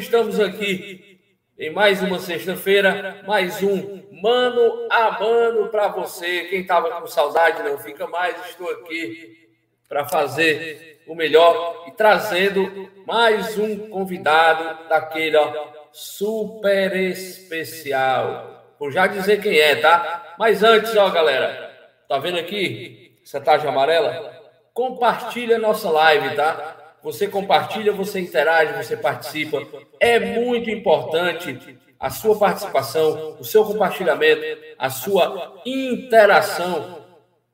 [0.00, 1.20] estamos aqui
[1.58, 6.44] em mais uma sexta-feira, mais um mano a mano para você.
[6.44, 9.46] Quem estava com saudade não fica mais, estou aqui
[9.86, 15.52] para fazer o melhor e trazendo mais um convidado daquele ó,
[15.92, 18.74] super especial.
[18.78, 20.34] Vou já dizer quem é, tá?
[20.38, 24.34] Mas antes, ó, galera, tá vendo aqui essa tarja amarela?
[24.72, 26.79] Compartilha nossa live, tá?
[27.02, 29.66] Você compartilha, você interage, você participa.
[29.98, 34.42] É muito importante a sua participação, o seu compartilhamento,
[34.78, 37.04] a sua interação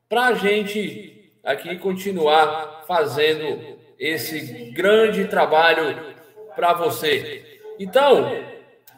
[0.07, 6.15] para a gente aqui continuar fazendo esse grande trabalho
[6.55, 7.59] para você.
[7.79, 8.31] Então,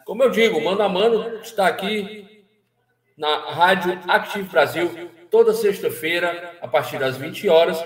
[0.05, 2.45] como eu digo, mano a mano está aqui
[3.18, 7.84] na Rádio Active Brasil toda sexta-feira a partir das 20 horas,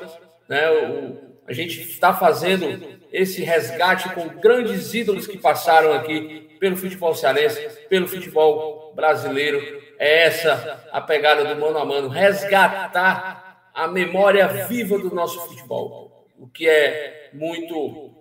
[0.47, 0.69] né?
[0.69, 7.13] O, a gente está fazendo esse resgate com grandes ídolos que passaram aqui pelo futebol
[7.13, 9.81] cearense, pelo futebol brasileiro.
[9.99, 16.27] É essa a pegada do mano a mano, resgatar a memória viva do nosso futebol,
[16.37, 18.11] o que é muito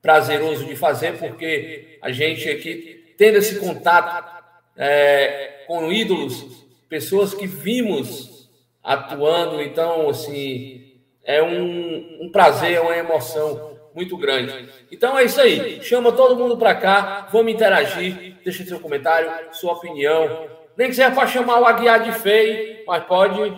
[0.00, 4.42] prazeroso de fazer, porque a gente aqui tendo esse contato
[4.76, 8.50] é, com ídolos, pessoas que vimos
[8.82, 10.81] atuando, então assim
[11.24, 14.68] é um, um prazer, é uma emoção muito grande.
[14.90, 15.82] Então é isso aí.
[15.82, 20.48] Chama todo mundo para cá, vamos interagir, deixa seu comentário, sua opinião.
[20.76, 23.50] Nem que seja para chamar o Aguiar de feio, mas pode.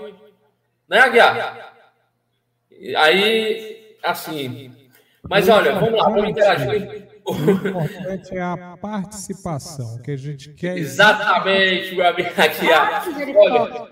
[0.89, 1.75] Né, Aguiar?
[2.97, 4.73] Aí, assim.
[5.29, 7.05] Mas olha, vamos lá, vamos interagir.
[7.27, 10.77] O importante é a participação que a gente quer.
[10.77, 13.05] Exatamente, meu amigo Aguiar.
[13.37, 13.89] Olha,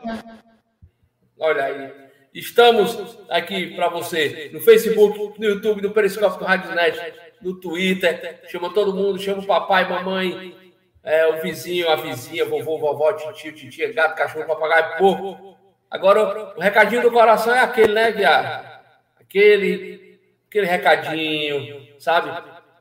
[1.38, 2.01] olha aí.
[2.34, 6.98] Estamos aqui para você no Facebook, no YouTube, no Periscópio do Rádio Net,
[7.42, 8.40] no Twitter.
[8.48, 10.56] Chama todo mundo, chama o papai, mamãe,
[11.02, 15.58] é, o vizinho, a vizinha, vovô, vovó, tio, titia, gato, cachorro, papagaio, porco.
[15.90, 18.82] Agora, o recadinho do coração é aquele, né, Guiar?
[19.20, 22.30] Aquele, aquele recadinho, sabe?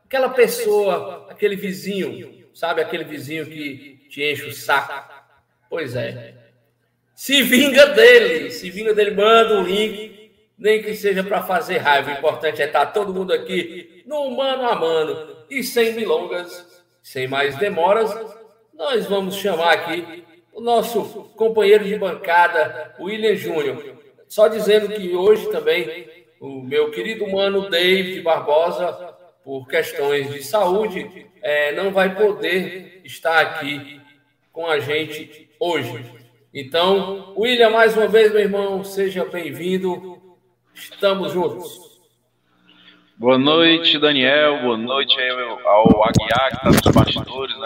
[0.06, 2.80] Aquela pessoa, aquele vizinho, sabe?
[2.80, 5.12] Aquele vizinho que te enche o saco.
[5.70, 6.41] Pois é.
[7.22, 12.10] Se vinga dele, se vinga dele, manda um link, nem que seja para fazer raiva.
[12.10, 15.38] O importante é estar tá todo mundo aqui no mano a mano.
[15.48, 18.12] E sem milongas, sem mais demoras,
[18.74, 23.98] nós vamos chamar aqui o nosso companheiro de bancada, William Júnior.
[24.28, 26.08] Só dizendo que hoje também
[26.40, 28.94] o meu querido mano David Barbosa,
[29.44, 34.02] por questões de saúde, é, não vai poder estar aqui
[34.52, 36.21] com a gente hoje.
[36.54, 40.22] Então, William, mais uma vez, meu irmão, seja bem-vindo.
[40.76, 41.80] Estamos juntos.
[43.16, 44.60] Boa noite, Daniel.
[44.62, 45.16] Boa noite
[45.64, 47.66] ao Aguiar, que está nos bastidores, né?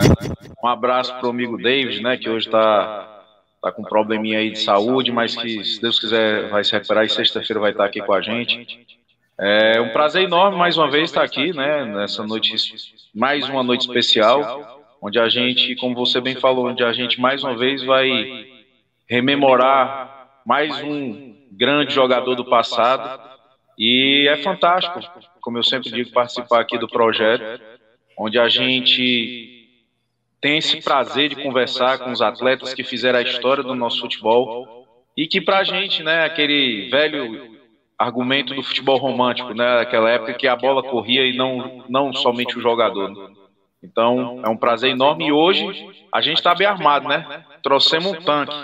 [0.64, 2.16] Um abraço para o amigo David, né?
[2.16, 3.24] Que hoje está
[3.60, 7.06] tá com um probleminha aí de saúde, mas que, se Deus quiser, vai se recuperar
[7.06, 8.86] e sexta-feira vai estar aqui com a gente.
[9.40, 11.86] É um prazer enorme mais uma vez estar aqui, né?
[11.86, 12.54] Nessa noite,
[13.16, 17.44] mais uma noite especial, onde a gente, como você bem falou, onde a gente mais
[17.44, 18.54] uma vez vai
[19.08, 23.22] rememorar mais um grande jogador do passado.
[23.78, 25.00] E é fantástico,
[25.42, 27.62] como eu sempre digo, participar aqui do projeto,
[28.18, 29.68] onde a gente
[30.42, 34.86] tem esse prazer de conversar com os atletas que fizeram a história do nosso futebol
[35.18, 37.56] e que para a gente, né, aquele velho
[37.98, 42.58] argumento do futebol romântico, né, aquela época que a bola corria e não, não somente
[42.58, 43.32] o jogador.
[43.82, 47.46] Então, é um prazer enorme e hoje a gente está bem armado, né?
[47.62, 48.56] Trouxemos um tanque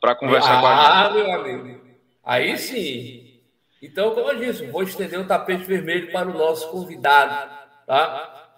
[0.00, 0.86] para conversar ah, com a gente.
[0.86, 1.80] Ah, meu amigo.
[2.24, 3.40] Aí sim.
[3.82, 7.50] Então, como eu disse, vou estender o tapete vermelho para o nosso convidado,
[7.86, 8.52] tá?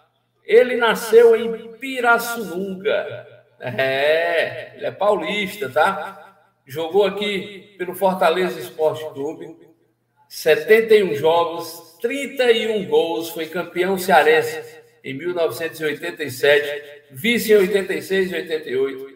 [0.44, 3.26] Ele nasceu em Pirassununga.
[3.60, 6.37] É, ele é paulista, tá?
[6.66, 9.56] Jogou aqui pelo Fortaleza Esporte Clube.
[10.28, 19.12] 71 jogos, 31 gols, foi campeão cearense em 1987, vice em 86 e 88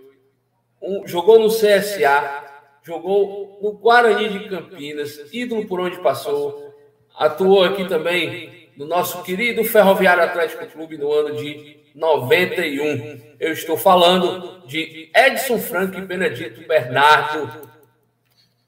[0.80, 2.44] um, jogou no CSA,
[2.82, 6.74] jogou no Guarani de Campinas, ídolo por onde passou,
[7.16, 13.36] atuou aqui também no nosso querido Ferroviário Atlético Clube no ano de 91.
[13.40, 17.66] Eu estou falando de Edson Frank e Benedito Bernardo.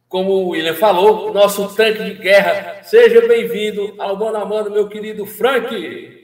[0.09, 2.83] Como o William falou, nosso tanque de guerra.
[2.83, 6.17] Seja bem-vindo ao Mano a Mano, meu querido Frank.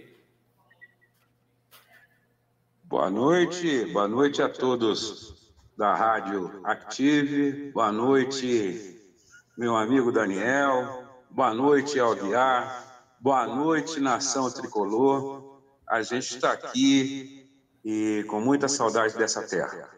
[2.85, 5.34] Boa noite, boa noite a todos
[5.77, 7.73] da Rádio Active.
[7.73, 9.01] Boa noite,
[9.57, 11.05] meu amigo Daniel.
[11.31, 13.03] Boa noite, Alviar.
[13.19, 15.61] Boa noite, Nação Tricolor.
[15.89, 17.51] a gente está aqui
[17.85, 19.91] e com muita saudade dessa terra.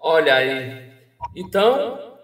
[0.00, 0.92] Olha aí.
[1.36, 2.16] Então,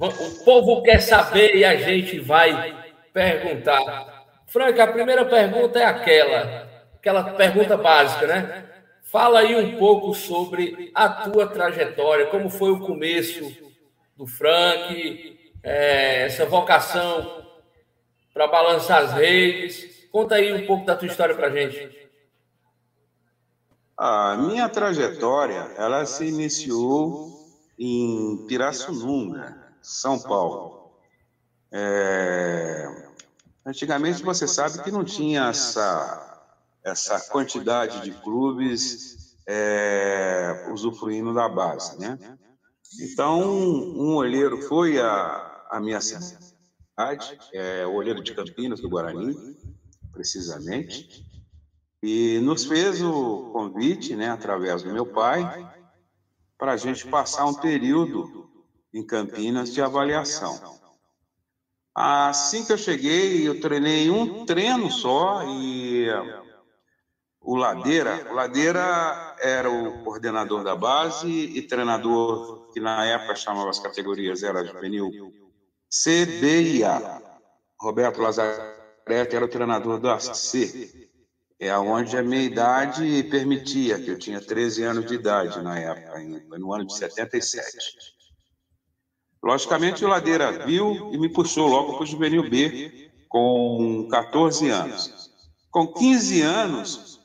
[0.00, 2.74] o povo quer saber e a gente vai
[3.12, 4.26] perguntar.
[4.46, 8.75] Franca, a primeira pergunta é aquela, aquela pergunta básica, né?
[9.06, 13.56] Fala aí um pouco sobre a tua trajetória, como foi o começo
[14.16, 17.46] do Frank, é, essa vocação
[18.34, 20.08] para balançar as redes.
[20.10, 22.10] Conta aí um pouco da tua história para gente.
[23.96, 27.48] A minha trajetória, ela se iniciou
[27.78, 30.90] em Pirassununga, São Paulo.
[31.70, 33.06] É...
[33.64, 36.25] Antigamente você sabe que não tinha essa
[36.86, 42.16] essa quantidade de clubes é, usufruindo da base, né?
[43.00, 49.34] Então, um olheiro foi a, a minha cidade, é, o olheiro de Campinas, do Guarani,
[50.12, 51.26] precisamente,
[52.00, 55.68] e nos fez o convite, né, através do meu pai,
[56.56, 58.48] para a gente passar um período
[58.94, 60.78] em Campinas de avaliação.
[61.92, 66.06] Assim que eu cheguei, eu treinei um treino só e
[67.46, 73.70] o Ladeira, o Ladeira era o coordenador da base e treinador que na época chamava
[73.70, 75.12] as categorias era juvenil
[75.88, 77.22] C, B e A.
[77.80, 81.08] Roberto Lazarete era o treinador da C,
[81.60, 86.18] é onde a minha idade permitia, que eu tinha 13 anos de idade na época,
[86.58, 87.78] no ano de 77.
[89.40, 95.30] Logicamente, o Ladeira viu e me puxou logo para o Juvenil B, com 14 anos.
[95.70, 97.15] Com 15 anos,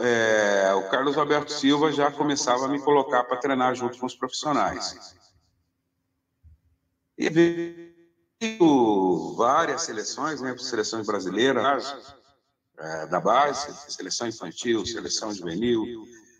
[0.00, 4.14] é, o Carlos Alberto Silva já começava a me colocar para treinar junto com os
[4.14, 5.14] profissionais.
[7.18, 12.14] E veio várias seleções, né, seleções brasileiras,
[12.78, 15.84] é, da base, seleção infantil, seleção juvenil,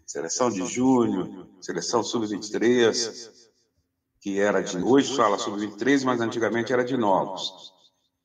[0.06, 3.30] seleção de júnior, seleção sub-23,
[4.20, 7.74] que era de hoje fala sub-23, mas antigamente era de novos.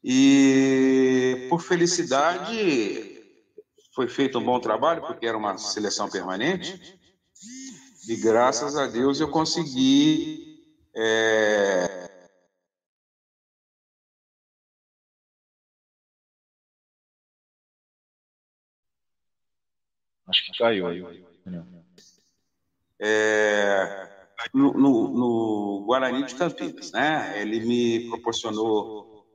[0.02, 3.05] E por felicidade
[3.96, 7.00] foi feito um bom trabalho, porque era uma seleção permanente,
[8.10, 10.60] e graças a Deus eu consegui.
[10.94, 12.04] É...
[20.28, 21.26] Acho que caiu aí.
[23.00, 27.42] É, no, no, no, Guarani de Campinas, né?
[27.42, 29.26] Ele me proporcionou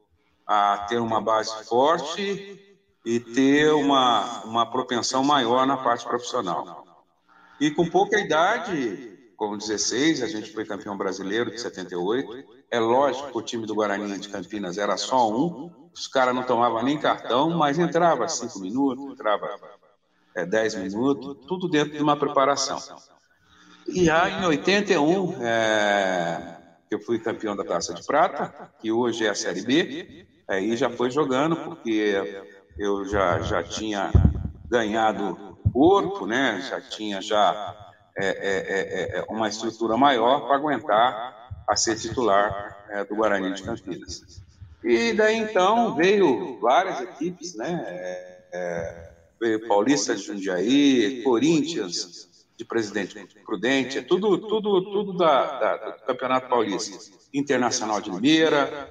[0.46, 2.69] a ter uma base forte
[3.04, 6.84] e ter uma, uma propensão maior na parte profissional.
[7.60, 12.44] E com pouca idade, com 16, a gente foi campeão brasileiro de 78.
[12.70, 16.42] É lógico que o time do Guarani de Campinas era só um, os caras não
[16.42, 19.48] tomavam nem cartão, mas entrava cinco minutos, entrava
[20.34, 22.78] é, dez minutos, tudo dentro de uma preparação.
[23.88, 26.58] E já em 81, é,
[26.90, 30.88] eu fui campeão da Taça de Prata, que hoje é a Série B, aí já
[30.90, 32.14] foi jogando, porque
[32.78, 34.10] eu já, já tinha
[34.68, 36.60] ganhado corpo, né?
[36.68, 37.76] já tinha já
[38.16, 43.52] é, é, é, é uma estrutura maior para aguentar a ser titular é, do Guarani
[43.54, 44.42] de Campinas.
[44.82, 47.84] E daí então veio várias equipes, né?
[48.52, 56.04] É, veio Paulista de Jundiaí, Corinthians de Presidente Prudente, tudo, tudo, tudo da, da, do
[56.04, 56.98] Campeonato Paulista.
[57.32, 58.90] Internacional de Limeira,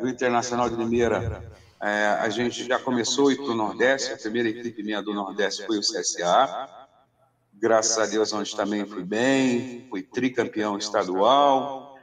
[0.00, 1.42] do Internacional de Limeira
[1.80, 5.12] é, a gente já começou a ir para o Nordeste, a primeira equipe minha do
[5.12, 6.68] Nordeste foi o CSA.
[7.52, 11.98] Graças a Deus, onde também fui bem, fui tricampeão estadual,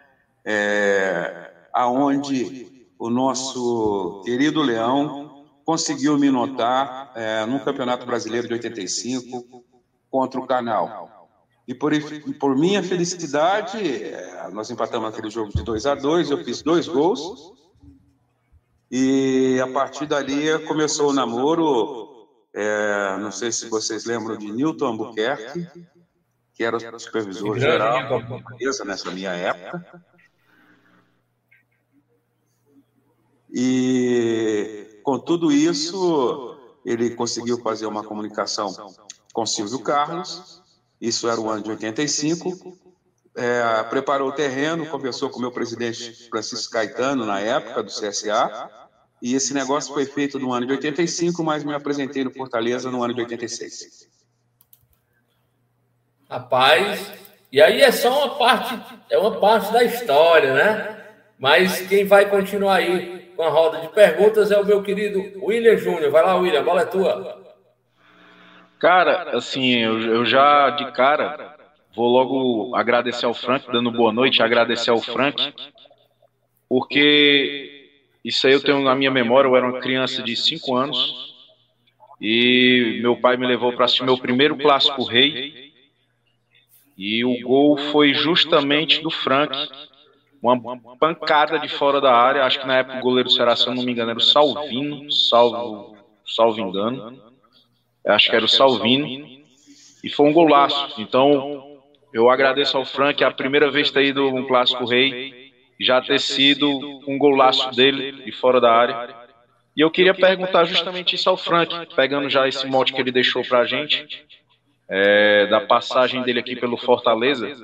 [0.46, 9.64] é, aonde o nosso querido Leão conseguiu me notar é, no Campeonato Brasileiro de 85
[10.10, 11.30] contra o Canal.
[11.68, 11.94] E por,
[12.40, 16.88] por minha felicidade, é, nós empatamos aquele jogo de 2 a 2 eu fiz dois
[16.88, 17.63] gols
[18.96, 22.30] e a partir dali começou o namoro.
[22.54, 25.68] É, não sei se vocês lembram de Newton Albuquerque,
[26.54, 30.06] que era o supervisor geral da empresa nessa minha época.
[33.52, 38.72] E com tudo isso, ele conseguiu fazer uma comunicação
[39.34, 40.62] com Silvio Carlos.
[41.02, 42.78] Isso era o ano de 85.
[43.36, 48.83] É, preparou o terreno, conversou com o meu presidente Francisco Caetano, na época do CSA,
[49.24, 53.02] e esse negócio foi feito no ano de 85, mas me apresentei no Fortaleza no
[53.02, 54.10] ano de 86.
[56.30, 57.10] Rapaz,
[57.50, 58.78] e aí é só uma parte,
[59.10, 61.06] é uma parte da história, né?
[61.40, 65.78] Mas quem vai continuar aí com a roda de perguntas é o meu querido William
[65.78, 66.12] Júnior.
[66.12, 67.42] Vai lá, William, a bola é tua.
[68.78, 71.56] Cara, assim, eu, eu já de cara
[71.96, 75.54] vou logo agradecer ao Frank, dando boa noite, agradecer ao Frank,
[76.68, 77.73] porque
[78.24, 81.34] isso aí eu tenho na minha memória, eu era uma criança de 5 anos
[82.22, 85.74] e meu pai me levou para assistir meu primeiro clássico rei
[86.98, 89.54] e o gol foi justamente do Frank,
[90.42, 92.44] uma pancada de fora da área.
[92.44, 95.12] Acho que na época o goleiro será, se eu não me engano, era o Salvino,
[95.12, 97.22] salvo, salvo engano.
[98.06, 99.08] Acho que era o Salvino.
[100.04, 101.02] E foi um golaço.
[101.02, 101.82] Então,
[102.14, 105.43] eu agradeço ao Frank, é a primeira vez ter ido um clássico rei,
[105.80, 106.68] já ter sido
[107.08, 109.16] um golaço dele de fora da área.
[109.76, 113.44] E eu queria perguntar justamente isso ao Frank, pegando já esse mote que ele deixou
[113.44, 114.24] para a gente
[114.88, 117.56] é, da passagem dele aqui pelo Fortaleza,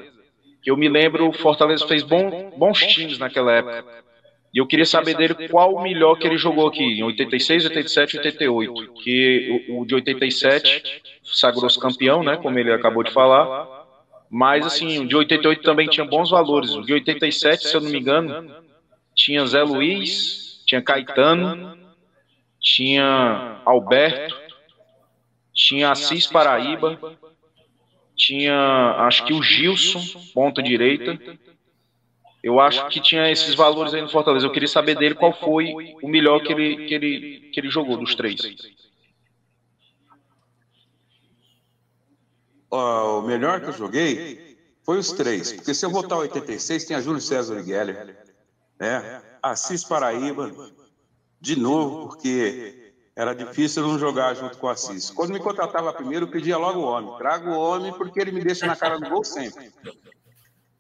[0.62, 3.86] que eu me lembro, o Fortaleza fez bom, bons times naquela época.
[4.54, 8.18] E eu queria saber dele qual o melhor que ele jogou aqui, em 86, 87
[8.18, 8.94] 88.
[9.04, 12.36] Que o, o de 87 sagrou-se campeão, né?
[12.38, 13.79] Como ele acabou de falar.
[14.30, 16.72] Mas, assim, o de 88 também tinha bons valores.
[16.72, 18.54] O de 87, se eu não me engano,
[19.16, 21.78] tinha Zé Luiz, tinha Caetano,
[22.60, 24.36] tinha Alberto,
[25.54, 27.00] tinha Assis Paraíba,
[28.16, 30.02] tinha acho que o Gilson,
[30.34, 31.20] ponta direita.
[32.44, 34.46] Eu acho que tinha esses valores aí no Fortaleza.
[34.46, 37.98] Eu queria saber dele qual foi o melhor que ele, que ele, que ele jogou
[37.98, 38.40] dos três.
[42.70, 45.52] O melhor que eu joguei foi os três.
[45.52, 48.18] Porque se eu voltar 86, tem a Júlio César Geller,
[48.80, 49.22] né?
[49.42, 50.52] Assis Paraíba,
[51.40, 55.10] de novo, porque era difícil não jogar junto com o Assis.
[55.10, 57.18] Quando me contratava primeiro, eu pedia logo o homem.
[57.18, 59.72] Trago o homem porque ele me deixa na cara do gol sempre.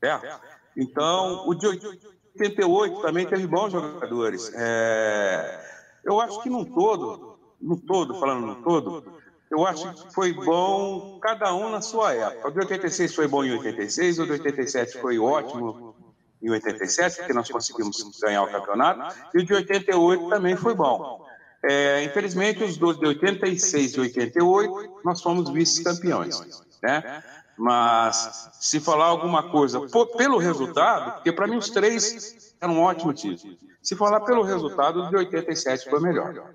[0.01, 0.39] É.
[0.77, 4.51] Então, o de 88 também teve bons jogadores.
[4.55, 5.69] É...
[6.03, 9.18] Eu acho que no todo, no todo, falando no todo,
[9.49, 12.47] eu acho que foi bom cada um na sua época.
[12.47, 15.95] O de 86 foi bom em 86, o de 87 foi ótimo
[16.41, 21.27] em 87, porque nós conseguimos ganhar o campeonato, e o de 88 também foi bom.
[21.63, 26.39] É, infelizmente, os dois de 86 e 88, nós fomos vice-campeões.
[26.81, 27.23] Né?
[27.57, 29.81] Mas, se falar alguma coisa
[30.15, 33.57] pelo resultado, porque para mim os três eram um ótimo título.
[33.81, 36.53] Se falar pelo resultado, o de 87 foi melhor.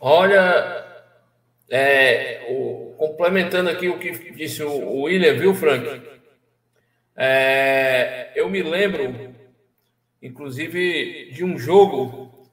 [0.00, 0.84] Olha,
[1.70, 6.02] é, o, complementando aqui o que disse o, o William, viu, Frank?
[7.16, 9.34] É, eu me lembro
[10.22, 12.48] inclusive de um jogo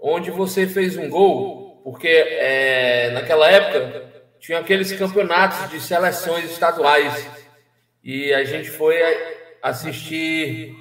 [0.00, 4.06] onde você fez um gol, porque é, naquela época
[4.38, 7.28] tinha aqueles campeonatos de seleções estaduais
[8.02, 8.96] e a gente foi
[9.62, 10.74] assistir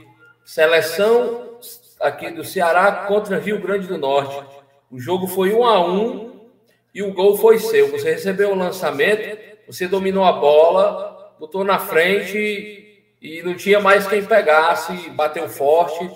[0.45, 1.59] seleção
[1.99, 4.56] aqui do Ceará contra Rio Grande do Norte.
[4.91, 6.47] O jogo foi um a um
[6.93, 7.91] e o gol foi seu.
[7.91, 14.07] Você recebeu o lançamento, você dominou a bola, botou na frente e não tinha mais
[14.07, 16.09] quem pegasse, bateu forte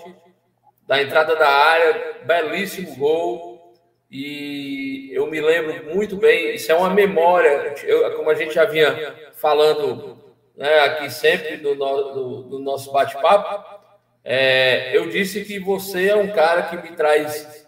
[0.86, 3.74] da entrada da área, belíssimo gol.
[4.10, 8.64] E eu me lembro muito bem, isso é uma memória, eu, como a gente já
[8.64, 10.18] vinha falando
[10.56, 13.80] né, aqui sempre no, no, no nosso bate-papo.
[14.24, 17.61] É, eu disse que você é um cara que me traz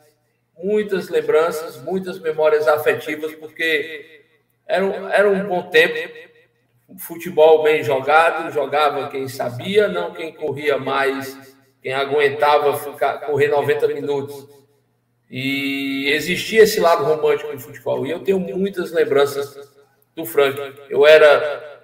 [0.56, 4.22] muitas lembranças, muitas memórias afetivas, porque
[4.66, 5.96] era um, era um bom tempo,
[6.98, 13.88] futebol bem jogado, jogava quem sabia, não quem corria mais quem aguentava ficar, correr 90
[13.88, 14.48] minutos.
[15.30, 18.06] E existia esse lado romântico no futebol.
[18.06, 19.70] E eu tenho muitas lembranças
[20.16, 20.58] do Frank.
[20.88, 21.82] Eu era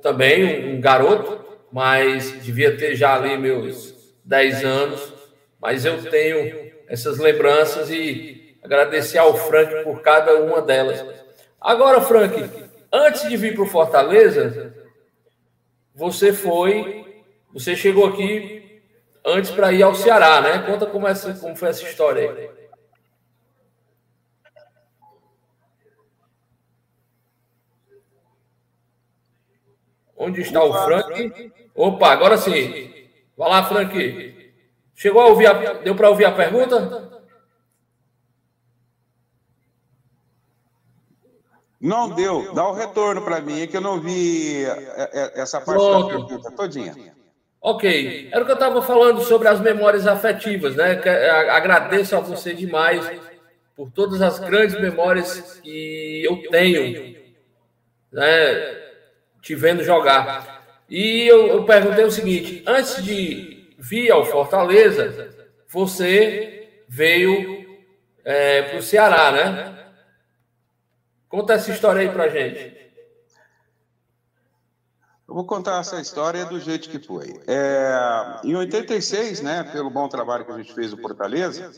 [0.00, 5.12] também um garoto, mas devia ter já ali meus 10 anos.
[5.60, 6.63] Mas eu tenho
[6.94, 11.04] essas lembranças e agradecer ao Frank por cada uma delas.
[11.60, 12.48] Agora, Frank,
[12.92, 14.74] antes de vir para o Fortaleza,
[15.94, 18.82] você foi, você chegou aqui
[19.24, 20.58] antes para ir ao Ceará, né?
[20.66, 22.50] Conta como, essa, como foi essa história aí.
[30.16, 31.52] Onde está o Frank?
[31.74, 33.08] Opa, agora sim.
[33.36, 34.33] Vai lá, Frank.
[35.04, 35.52] Chegou a ouvir a...
[35.74, 37.10] Deu para ouvir a pergunta?
[41.78, 42.54] Não deu.
[42.54, 46.08] Dá o retorno para mim, é que eu não vi é, é, essa parte Pronto.
[46.08, 47.14] da pergunta todinha.
[47.60, 50.98] Ok, era o que eu estava falando sobre as memórias afetivas, né?
[51.04, 53.06] É, agradeço a você demais
[53.76, 57.14] por todas as grandes memórias que eu tenho,
[58.10, 58.82] né?
[59.42, 60.64] Te vendo jogar.
[60.88, 63.53] E eu, eu perguntei o seguinte: antes de
[63.88, 65.30] via o Fortaleza,
[65.68, 67.66] você veio
[68.24, 69.92] é, para o Ceará, né?
[71.28, 72.74] Conta essa história aí para gente.
[75.28, 77.40] Eu vou contar essa história do jeito que foi.
[77.46, 81.70] É, em 86, né, pelo bom trabalho que a gente fez no Fortaleza,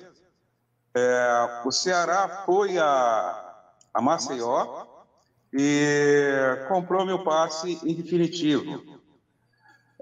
[0.94, 4.86] é, o Ceará foi a, a Maceió
[5.52, 8.95] e comprou meu passe em definitivo.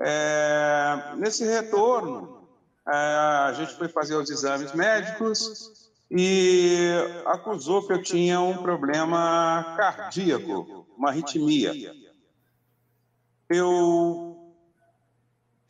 [0.01, 2.49] É, nesse retorno,
[2.87, 6.91] é, a gente foi fazer os exames médicos e
[7.27, 11.73] acusou que eu tinha um problema cardíaco, uma arritmia.
[13.49, 14.55] Eu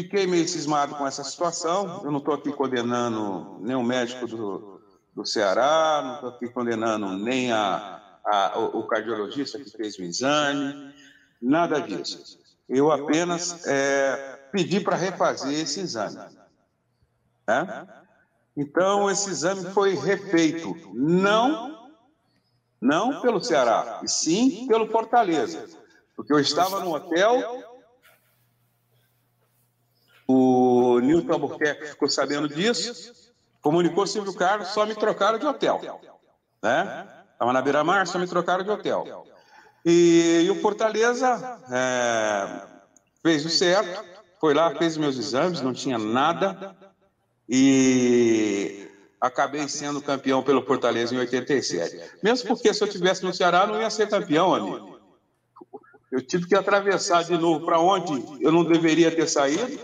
[0.00, 2.02] fiquei meio cismado com essa situação.
[2.04, 4.81] Eu não estou aqui condenando o médico do,
[5.14, 10.95] do Ceará, não estou aqui condenando nem a, a, o cardiologista que fez o exame,
[11.40, 12.43] nada disso.
[12.68, 16.18] Eu apenas é, pedi para refazer esse exame.
[17.47, 17.87] Né?
[18.56, 21.90] Então, esse exame foi refeito, não,
[22.80, 25.68] não pelo Ceará, e sim pelo Fortaleza.
[26.16, 27.62] Porque eu estava no hotel,
[30.26, 33.12] o Nilton Albuquerque ficou sabendo disso,
[33.61, 36.00] comunicou Silvio Carlos, só me trocaram de hotel.
[36.62, 37.09] Né?
[37.33, 39.26] Estava na beira-mar, só me trocaram de hotel.
[39.84, 42.62] E, e o Fortaleza é,
[43.22, 44.02] fez o certo,
[44.40, 46.74] foi lá, fez meus exames, não tinha nada,
[47.48, 48.88] e
[49.20, 52.18] acabei sendo campeão pelo Fortaleza em 87.
[52.22, 54.98] Mesmo porque se eu tivesse no Ceará, não ia ser campeão, amigo.
[56.10, 59.78] Eu tive que atravessar de novo para onde eu não deveria ter saído,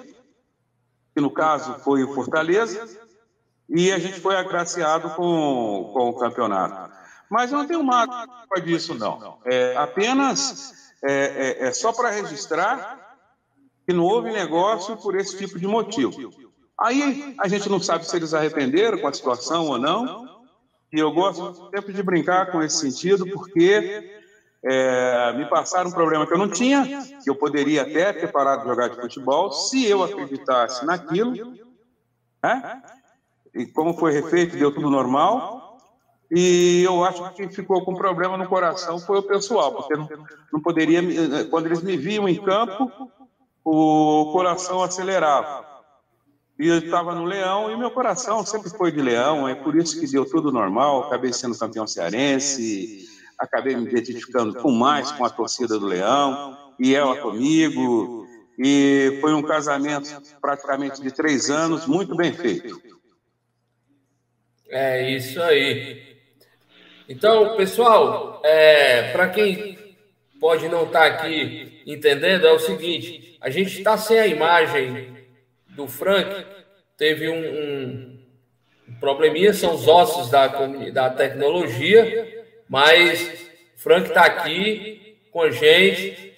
[1.15, 2.89] que no caso foi o Fortaleza,
[3.69, 6.90] e a gente foi agraciado com, com o campeonato.
[7.31, 8.27] Mas eu não tenho mágoa
[8.65, 9.39] disso, não.
[9.45, 13.17] É apenas é, é, é só para registrar
[13.87, 16.33] que não houve negócio por esse tipo de motivo.
[16.79, 20.29] Aí a gente não sabe se eles arrependeram com a situação ou não.
[20.93, 24.19] E eu gosto sempre de brincar com esse sentido, porque
[24.65, 26.85] é, me passaram um problema que eu não tinha,
[27.23, 31.33] que eu poderia até ter parado de jogar de futebol, se eu acreditasse naquilo.
[32.43, 32.83] Né?
[33.55, 35.60] E como foi refeito, deu tudo normal.
[36.31, 40.09] E eu acho que quem ficou com problema no coração foi o pessoal, porque não,
[40.53, 41.03] não poderia.
[41.47, 42.91] Quando eles me viam em campo,
[43.65, 45.69] o coração acelerava.
[46.59, 49.99] E eu estava no Leão, e meu coração sempre foi de Leão, é por isso
[49.99, 51.05] que deu tudo normal.
[51.05, 56.95] Acabei sendo campeão cearense, acabei me identificando com mais com a torcida do Leão, e
[56.95, 58.27] ela comigo.
[58.59, 62.81] E foi um casamento praticamente de três anos, muito bem feito.
[64.69, 66.10] É isso aí.
[67.11, 69.77] Então, pessoal, é, para quem
[70.39, 75.17] pode não estar tá aqui entendendo, é o seguinte: a gente está sem a imagem
[75.71, 76.47] do Frank,
[76.97, 78.19] teve um, um,
[79.01, 86.33] probleminha, são os ossos da, da tecnologia, mas Frank está aqui com a gente,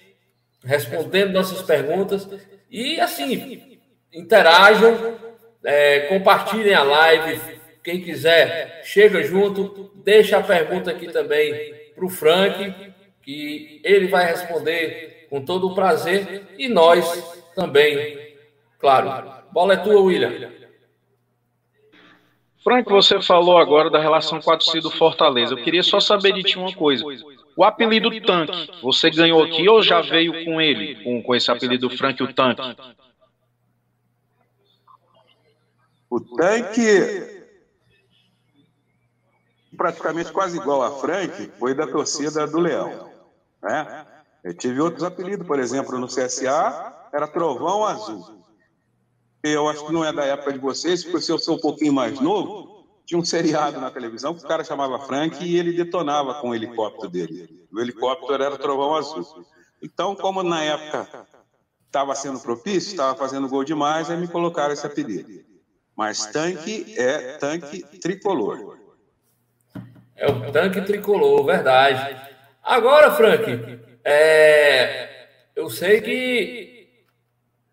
[0.65, 2.27] respondendo nossas perguntas
[2.71, 3.77] e assim
[4.11, 5.19] interajam,
[5.63, 12.09] é, compartilhem a live, quem quiser, chega junto, deixa a pergunta aqui também para o
[12.09, 18.35] Frank, que ele vai responder com todo o prazer e nós também,
[18.79, 19.43] claro.
[19.51, 20.49] Bola é tua, William.
[22.63, 25.53] Frank, você falou agora da relação com a torcida do Fortaleza.
[25.53, 27.03] Eu queria só saber de ti uma coisa.
[27.57, 31.89] O apelido Tanque, você ganhou aqui ou já veio com ele, com, com esse apelido
[31.89, 32.61] Frank o Tanque?
[36.09, 37.32] O Tanque
[39.77, 43.09] praticamente quase igual a Frank, foi da torcida do Leão.
[43.61, 44.05] Né?
[44.43, 48.43] Eu tive outros apelidos, por exemplo, no CSA, era Trovão Azul.
[49.43, 51.93] Eu acho que não é da época de vocês, porque se eu sou um pouquinho
[51.93, 56.35] mais novo, tinha um seriado na televisão que o cara chamava Frank e ele detonava
[56.35, 57.67] com o helicóptero dele.
[57.71, 59.45] O helicóptero era Trovão Azul.
[59.81, 61.27] Então, como na época
[61.85, 65.43] estava sendo propício, estava fazendo gol demais, aí me colocaram esse apelido.
[65.95, 68.72] Mas tanque é tanque tricolor.
[70.15, 72.15] É o tanque tricolor, verdade.
[72.61, 75.09] Agora, Frank, é,
[75.55, 76.87] eu sei que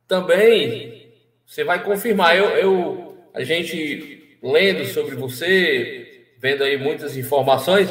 [0.09, 1.13] também
[1.47, 2.37] você vai confirmar.
[2.37, 7.89] Eu, eu, a gente lendo sobre você, vendo aí muitas informações,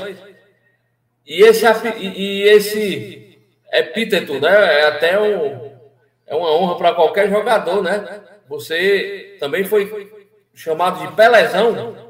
[1.26, 1.66] e esse,
[2.00, 3.40] e esse
[3.72, 4.80] epíteto, né?
[4.80, 5.72] É até um,
[6.26, 8.22] é uma honra para qualquer jogador, né?
[8.48, 10.12] Você também foi
[10.54, 12.09] chamado de Pelezão.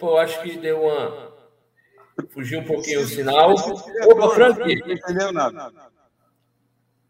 [0.00, 1.30] Opa, eu acho que deu uma.
[2.30, 3.52] Fugiu um pouquinho o sinal.
[3.52, 4.58] Opa, Frank.
[4.58, 5.70] Não entendeu nada.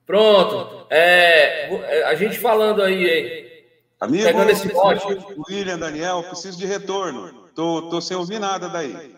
[0.05, 0.87] Pronto.
[0.91, 3.65] É, a gente falando aí?
[4.01, 5.07] Amigo, Pegando esse bote.
[5.49, 7.49] William, Daniel, preciso de retorno.
[7.55, 9.15] Tô, tô sem ouvir nada daí.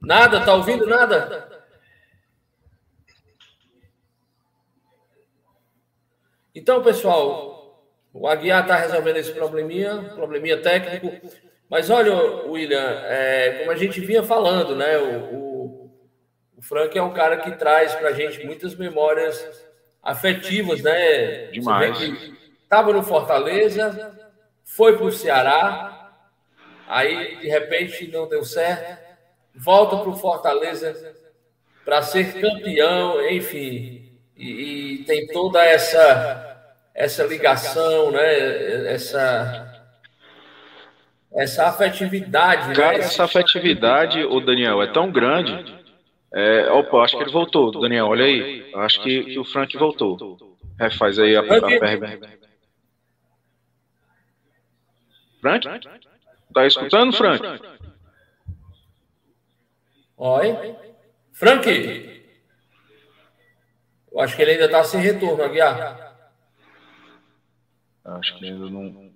[0.00, 0.44] Nada?
[0.44, 1.48] Tá ouvindo nada?
[6.54, 11.49] Então, pessoal, o Aguiar está resolvendo esse probleminha, probleminha técnico.
[11.70, 12.12] Mas olha,
[12.48, 14.98] William, é, como a gente vinha falando, né?
[14.98, 15.90] O, o,
[16.56, 19.64] o Frank é um cara que traz para a gente muitas memórias
[20.02, 21.46] afetivas, né?
[21.52, 21.96] Demais.
[22.64, 24.18] Estava no Fortaleza,
[24.64, 26.12] foi para o Ceará,
[26.88, 28.98] aí de repente não deu certo,
[29.54, 31.14] volta para o Fortaleza
[31.84, 36.48] para ser campeão, enfim, e, e tem toda essa
[36.92, 38.92] essa ligação, né?
[38.92, 39.69] Essa
[41.34, 42.68] essa afetividade.
[42.68, 42.74] Né?
[42.74, 43.04] Cara, né?
[43.04, 45.80] essa afetividade, o Daniel, é tão grande.
[46.32, 48.70] É, opa, acho que ele voltou, Daniel, olha aí.
[48.74, 50.38] Acho que, que o Frank voltou.
[50.78, 52.40] É, faz aí a, a pergunta.
[55.40, 55.66] Frank?
[56.52, 57.42] Tá escutando, Frank?
[60.16, 60.76] Oi?
[61.32, 62.20] Frank?
[64.12, 66.10] Eu acho que ele ainda está sem retorno, Aguiar.
[68.04, 69.09] Acho que ainda não.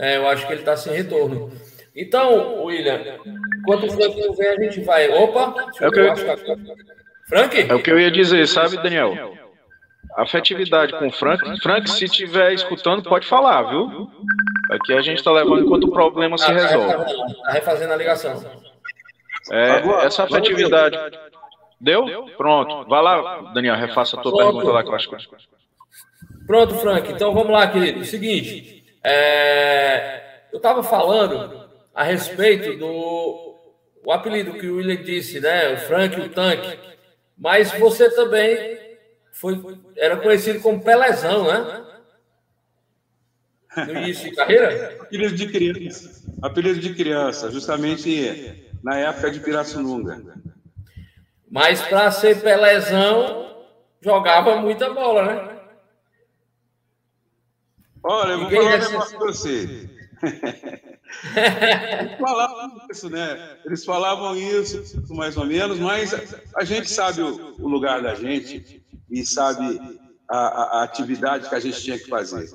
[0.00, 1.52] É, eu acho que ele está sem retorno.
[1.94, 3.18] Então, William,
[3.58, 5.08] enquanto o Frank não vem, a gente vai.
[5.10, 5.54] Opa!
[5.78, 6.16] É o que eu...
[7.28, 7.66] Frank?
[7.68, 9.34] É o que eu ia dizer, sabe, Daniel?
[10.16, 11.60] Afetividade com o Frank.
[11.62, 14.08] Frank, se estiver escutando, pode falar, viu?
[14.72, 17.12] Aqui a gente está levando enquanto o problema se ah, tá resolve.
[17.12, 18.42] Está refazendo a ligação.
[19.52, 20.96] É, essa afetividade.
[21.80, 22.26] Deu?
[22.36, 22.88] Pronto.
[22.88, 24.46] Vai lá, Daniel, refaça a tua Pronto.
[24.46, 25.16] pergunta lá que eu acho que.
[26.46, 27.12] Pronto, Frank.
[27.12, 28.04] Então vamos lá, querido.
[28.04, 28.79] Seguinte.
[29.02, 30.20] É...
[30.52, 33.50] Eu estava falando a respeito do
[34.04, 35.74] o apelido que o William disse, né?
[35.74, 36.78] O Frank, o tanque.
[37.36, 38.78] Mas você também
[39.32, 39.60] foi,
[39.96, 41.86] era conhecido como Pelezão, né?
[43.86, 44.98] No início de carreira?
[45.00, 46.22] Apelido de criança.
[46.42, 50.22] Apelido de criança, justamente na época de Pirassununga.
[51.50, 53.64] Mas para ser Pelezão,
[54.00, 55.59] jogava muita bola, né?
[58.02, 59.90] Olha, eu vou falar um negócio para você.
[62.00, 63.58] Eles falavam isso, né?
[63.64, 66.14] Eles falavam isso, mais ou menos, mas
[66.56, 69.80] a gente sabe o, o lugar da gente e sabe
[70.28, 72.48] a, a, a, atividade que a gente tinha que fazer.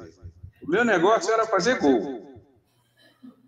[0.63, 2.43] O meu negócio era fazer gol.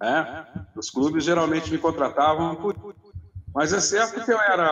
[0.01, 0.45] Né?
[0.75, 2.75] Os clubes geralmente me contratavam por
[3.57, 4.71] mas é certo que eu era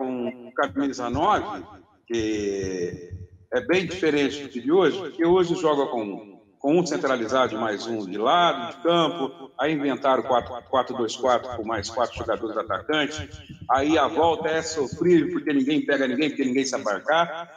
[0.00, 1.62] um camisa 9,
[2.06, 3.12] que
[3.52, 6.31] é bem diferente do de hoje, porque hoje joga com,
[6.62, 11.90] com um centralizado e mais um de lado, de campo, aí inventaram 4-2-4 com mais
[11.90, 13.20] quatro jogadores atacantes,
[13.68, 17.50] aí a volta é sofrível, porque ninguém pega ninguém, porque ninguém se abarcar,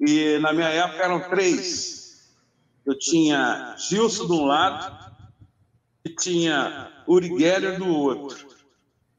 [0.00, 2.34] e na minha época eram três.
[2.84, 5.14] Eu tinha Gilson de um lado
[6.04, 8.44] e tinha Uri Geller do outro.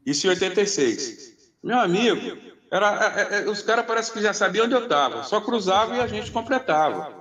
[0.05, 1.37] Isso em 86.
[1.63, 2.37] Meu amigo,
[2.69, 6.01] era, é, é, os caras parece que já sabiam onde eu estava, só cruzava e
[6.01, 7.18] a gente completava.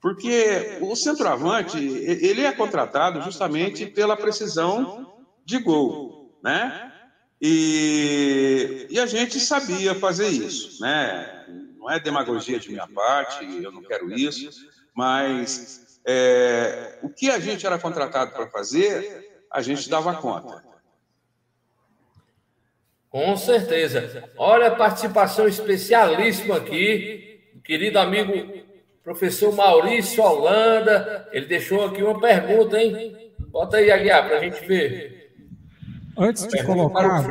[0.00, 6.90] Porque o centroavante, ele é contratado justamente pela precisão de gol, né?
[7.40, 11.46] E, e a gente sabia fazer isso, né?
[11.78, 14.50] Não é demagogia de minha parte, eu não quero isso,
[14.94, 20.64] mas é, o que a gente era contratado para fazer, a gente dava conta.
[23.10, 24.30] Com certeza.
[24.38, 28.69] Olha a participação especialíssima aqui, querido amigo
[29.02, 31.28] professor Maurício Holanda.
[31.32, 33.32] Ele deixou aqui uma pergunta, hein?
[33.48, 35.32] Bota aí, Aguiar, para a gente ver.
[36.16, 37.24] Antes de colocar,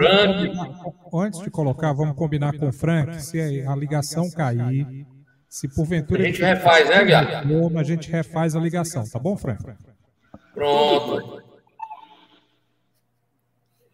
[1.13, 5.05] antes de colocar, vamos combinar com o Frank, se a ligação cair,
[5.47, 7.43] se porventura a gente refaz, né, Aguiar?
[7.77, 9.63] A gente refaz a ligação, tá bom, Frank?
[10.53, 11.43] Pronto.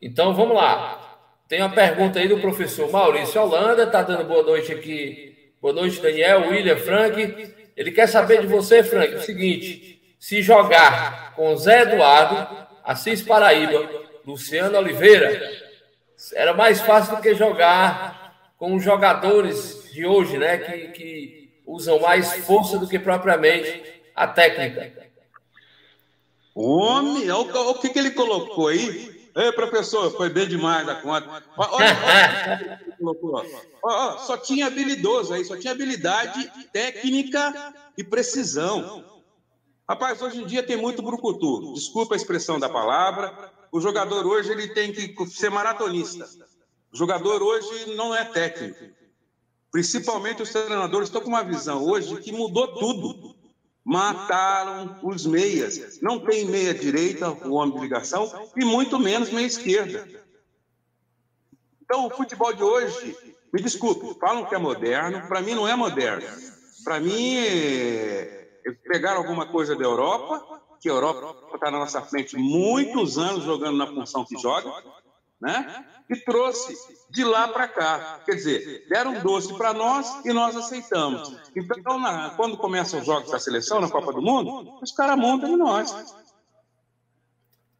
[0.01, 1.01] Então vamos lá.
[1.47, 5.51] Tem uma pergunta aí do professor Maurício Holanda, está dando boa noite aqui.
[5.61, 7.53] Boa noite, Daniel, William, Frank.
[7.75, 13.89] Ele quer saber de você, Frank, o seguinte: se jogar com Zé Eduardo, Assis Paraíba,
[14.25, 15.51] Luciano Oliveira,
[16.33, 20.57] era mais fácil do que jogar com os jogadores de hoje, né?
[20.57, 23.83] Que, que usam mais força do que propriamente
[24.15, 25.05] a técnica.
[26.53, 29.14] Homem, olha o, que, que ele colocou aí.
[29.35, 31.43] Ei, professor, foi bem demais da conta.
[33.83, 39.03] Olha, só tinha habilidoso aí, só tinha habilidade técnica e precisão.
[39.87, 41.73] Rapaz, hoje em dia tem muito brucutu.
[41.73, 43.51] Desculpa a expressão da palavra.
[43.73, 46.25] O jogador hoje ele tem que ser maratonista.
[46.93, 48.85] O jogador hoje não é técnico.
[49.69, 53.34] Principalmente os treinadores estão com uma visão hoje que mudou tudo.
[53.85, 56.01] Mataram os meias.
[56.01, 60.09] Não tem meia direita, o homem de ligação, e muito menos meia esquerda.
[61.83, 63.15] Então, o futebol de hoje,
[63.53, 66.27] me desculpe, falam que é moderno, para mim não é moderno.
[66.83, 68.47] Para mim, é...
[68.87, 70.43] pegaram alguma coisa da Europa,
[70.81, 74.71] que a Europa está na nossa frente muitos anos jogando na função que joga,
[75.39, 75.85] né?
[76.09, 76.75] e trouxe
[77.09, 78.19] de lá para cá.
[78.25, 81.35] Quer dizer, deram doce para nós e nós aceitamos.
[81.55, 85.49] Então, na, quando começam os jogos da seleção na Copa do Mundo, os caras montam
[85.49, 86.15] em nós.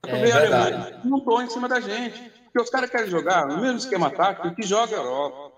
[0.04, 1.08] É verdade.
[1.08, 2.32] Não estou em cima da gente.
[2.46, 5.52] Porque os caras querem jogar no mesmo esquema tático que joga a Europa.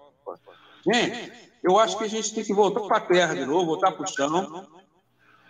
[0.92, 1.32] Gente,
[1.64, 4.04] eu acho que a gente tem que voltar para a terra de novo, voltar para
[4.04, 4.68] o chão.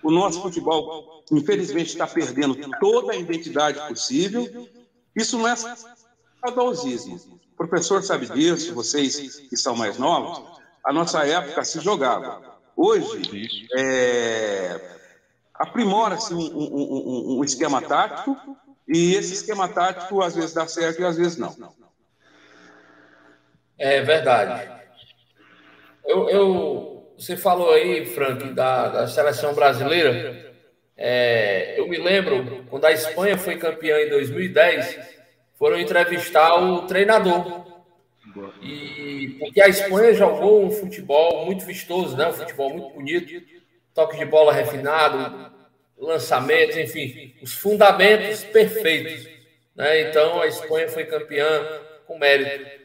[0.04, 4.68] O nosso futebol, infelizmente, está perdendo toda a identidade possível.
[5.16, 5.56] Isso não é
[6.40, 7.16] saudosismo.
[7.54, 12.42] O professor sabe disso, vocês que são mais novos, a nossa época se jogava.
[12.76, 14.80] Hoje, é,
[15.54, 18.38] aprimora-se um, um, um, um, esquema tático
[18.88, 21.56] e esse esquema tático às vezes dá certo e às vezes não.
[23.78, 24.72] É verdade.
[26.06, 30.54] Eu, eu você falou aí, Frank, da, da seleção brasileira.
[30.96, 35.17] É, eu me lembro quando a Espanha foi campeã em 2010
[35.58, 37.66] foram entrevistar o treinador.
[38.62, 42.28] E porque a Espanha jogou um futebol muito vistoso, né?
[42.28, 43.42] Um futebol muito bonito,
[43.94, 45.52] toque de bola refinado,
[45.98, 49.28] lançamentos, enfim, os fundamentos perfeitos,
[49.76, 50.02] né?
[50.02, 51.48] Então a Espanha foi campeã
[52.06, 52.78] com mérito.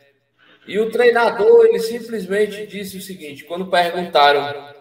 [0.66, 4.72] E o treinador, ele simplesmente disse o seguinte, quando perguntaram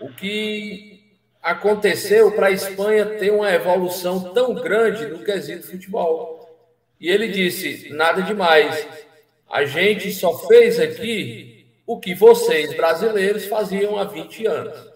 [0.00, 1.02] o que
[1.42, 6.33] aconteceu para a Espanha ter uma evolução tão grande no quesito futebol.
[7.04, 8.88] E ele disse: nada demais.
[9.50, 14.90] A gente só fez aqui o que vocês, brasileiros, faziam há 20 anos.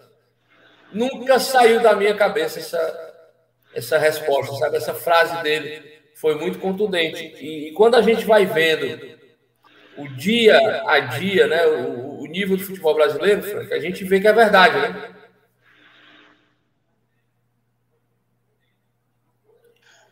[0.91, 3.13] Nunca saiu da minha cabeça essa,
[3.75, 4.77] essa resposta, sabe?
[4.77, 5.83] Essa frase dele
[6.15, 7.21] foi muito contundente.
[7.39, 8.99] E, e quando a gente vai vendo
[9.95, 14.19] o dia a dia, né, o, o nível do futebol brasileiro, Frank, a gente vê
[14.19, 15.15] que é verdade, né?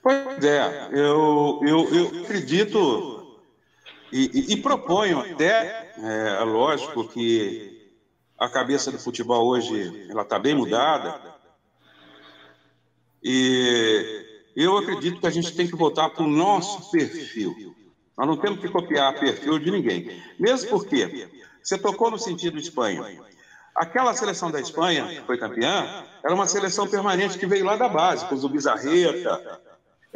[0.02, 3.18] Pois é, eu, eu, eu acredito
[4.12, 7.92] e, e, e proponho até, é, lógico que
[8.38, 11.20] a cabeça do futebol hoje ela está bem mudada,
[13.24, 17.76] e eu acredito que a gente tem que voltar para o nosso perfil.
[18.18, 20.24] Nós não temos que copiar perfil de ninguém.
[20.40, 21.28] Mesmo porque
[21.62, 23.22] você tocou no sentido Espanha.
[23.76, 27.88] Aquela seleção da Espanha, que foi campeã, era uma seleção permanente que veio lá da
[27.88, 29.62] base, com o Bizarreta,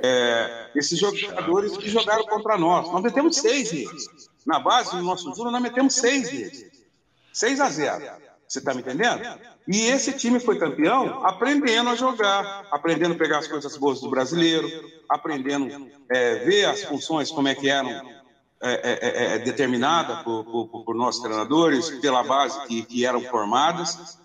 [0.04, 2.92] é, esses jogadores que jogaram contra nós.
[2.92, 4.08] Nós metemos seis deles.
[4.46, 6.72] Na base do nosso júnior, nós metemos seis deles.
[7.34, 8.06] 6 a 0.
[8.48, 9.22] Você está me entendendo?
[9.68, 14.10] E esse time foi campeão aprendendo a jogar, aprendendo a pegar as coisas boas do
[14.10, 14.70] brasileiro,
[15.10, 20.44] aprendendo é, ver as funções, como é que eram é, é, é, é determinadas por,
[20.44, 24.20] por, por, nossos treinadores, pela base que, que eram formadas.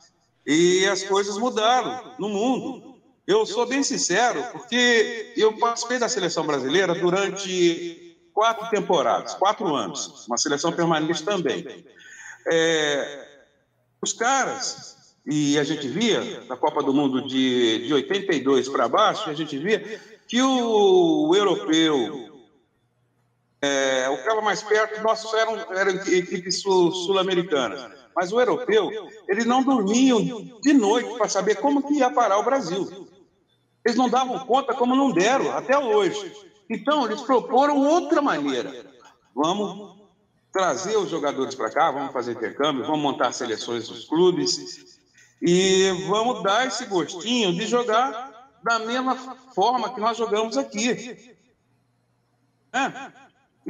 [0.45, 2.96] E as coisas mudaram no mundo.
[3.27, 10.27] Eu sou bem sincero, porque eu participei da seleção brasileira durante quatro temporadas, quatro anos,
[10.29, 11.85] uma seleção permanente também.
[12.47, 13.29] É,
[14.01, 19.29] os caras, e a gente via na Copa do Mundo de, de 82 para baixo,
[19.29, 22.47] a gente via que o, o europeu,
[23.61, 27.91] é, o que estava mais perto, nossos eram, eram equipes sul-americanas.
[28.15, 28.91] Mas o europeu,
[29.29, 30.23] eles não dormiam
[30.62, 33.09] de noite para saber como que ia parar o Brasil.
[33.87, 36.35] Eles não davam conta como não deram até hoje.
[36.68, 38.85] Então, eles proporam outra maneira.
[39.33, 39.96] Vamos
[40.53, 44.99] trazer os jogadores para cá, vamos fazer intercâmbio, vamos montar seleções dos clubes
[45.40, 49.14] e vamos dar esse gostinho de jogar da mesma
[49.55, 51.37] forma que nós jogamos aqui.
[52.72, 53.12] É.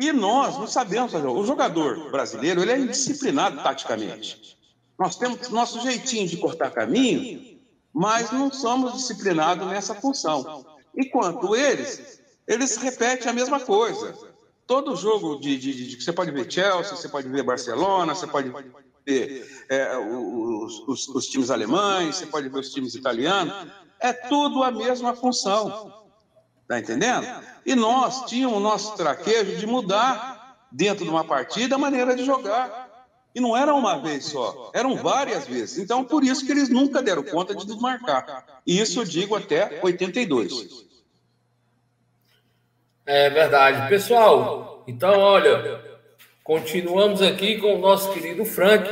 [0.00, 1.26] E nós não sabemos fazer.
[1.26, 4.56] O jogador brasileiro ele é indisciplinado taticamente.
[4.98, 7.55] Nós temos nosso jeitinho de cortar caminho
[7.96, 10.66] mas não somos disciplinados nessa função.
[10.94, 14.14] Enquanto eles, eles repetem a mesma coisa.
[14.66, 18.52] Todo jogo de, de, de você pode ver Chelsea, você pode ver Barcelona, você pode
[19.06, 23.66] ver é, os, os, os times alemães, você pode ver os times italianos,
[23.98, 26.04] é tudo a mesma função.
[26.60, 27.26] Está entendendo?
[27.64, 32.26] E nós tínhamos o nosso traquejo de mudar dentro de uma partida a maneira de
[32.26, 32.85] jogar.
[33.36, 35.78] E não era uma vez só, eram várias vezes.
[35.78, 38.44] Então, por isso que eles nunca deram conta de desmarcar.
[38.66, 40.86] E isso eu digo até 82.
[43.04, 43.88] É verdade.
[43.88, 45.96] Pessoal, então, olha,
[46.46, 48.88] Continuamos aqui com o nosso querido Frank.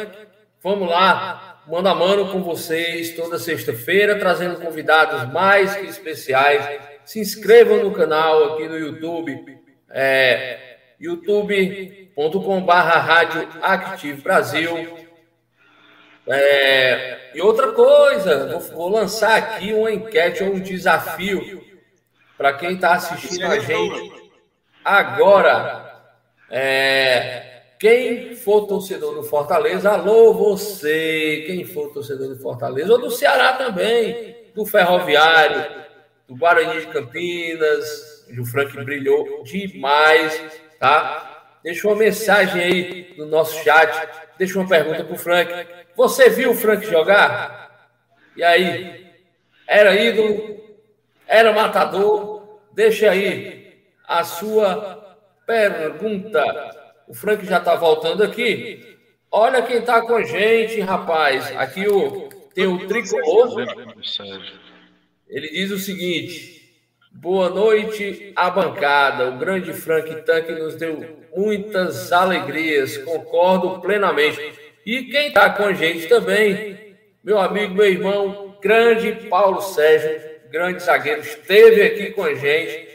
[0.60, 6.80] Vamos lá, mano a mano com vocês toda sexta-feira, trazendo convidados mais que especiais.
[7.04, 9.40] Se inscrevam no canal aqui no YouTube,
[9.88, 10.78] é,
[12.16, 15.04] youtube.com.br Rádio Active Brasil.
[16.26, 21.62] É, e outra coisa, vou, vou, lançar aqui uma enquete ou um desafio
[22.36, 24.12] para quem está assistindo a gente
[24.84, 25.84] agora.
[26.50, 33.10] É, quem for torcedor do Fortaleza, alô você, quem for torcedor do Fortaleza, ou do
[33.10, 35.84] Ceará também, do Ferroviário,
[36.26, 40.40] do Guarani de Campinas, o Frank brilhou demais,
[40.78, 41.33] tá?
[41.64, 45.50] Deixa uma mensagem aí no nosso chat, deixa uma pergunta para o Frank.
[45.96, 47.88] Você viu o Frank jogar?
[48.36, 49.06] E aí?
[49.66, 50.62] Era ídolo?
[51.26, 52.60] Era matador?
[52.74, 56.44] Deixa aí a sua pergunta.
[57.08, 58.98] O Frank já está voltando aqui.
[59.30, 61.50] Olha quem está com a gente, rapaz.
[61.56, 63.64] Aqui o, tem o tricolor.
[65.26, 66.63] Ele diz o seguinte:
[67.16, 69.28] Boa noite à bancada.
[69.28, 72.98] O grande Frank Tanque nos deu muitas alegrias.
[72.98, 74.52] Concordo plenamente.
[74.84, 80.82] E quem está com a gente também, meu amigo, meu irmão, grande Paulo Sérgio, grande
[80.82, 82.88] zagueiro, esteve aqui com a gente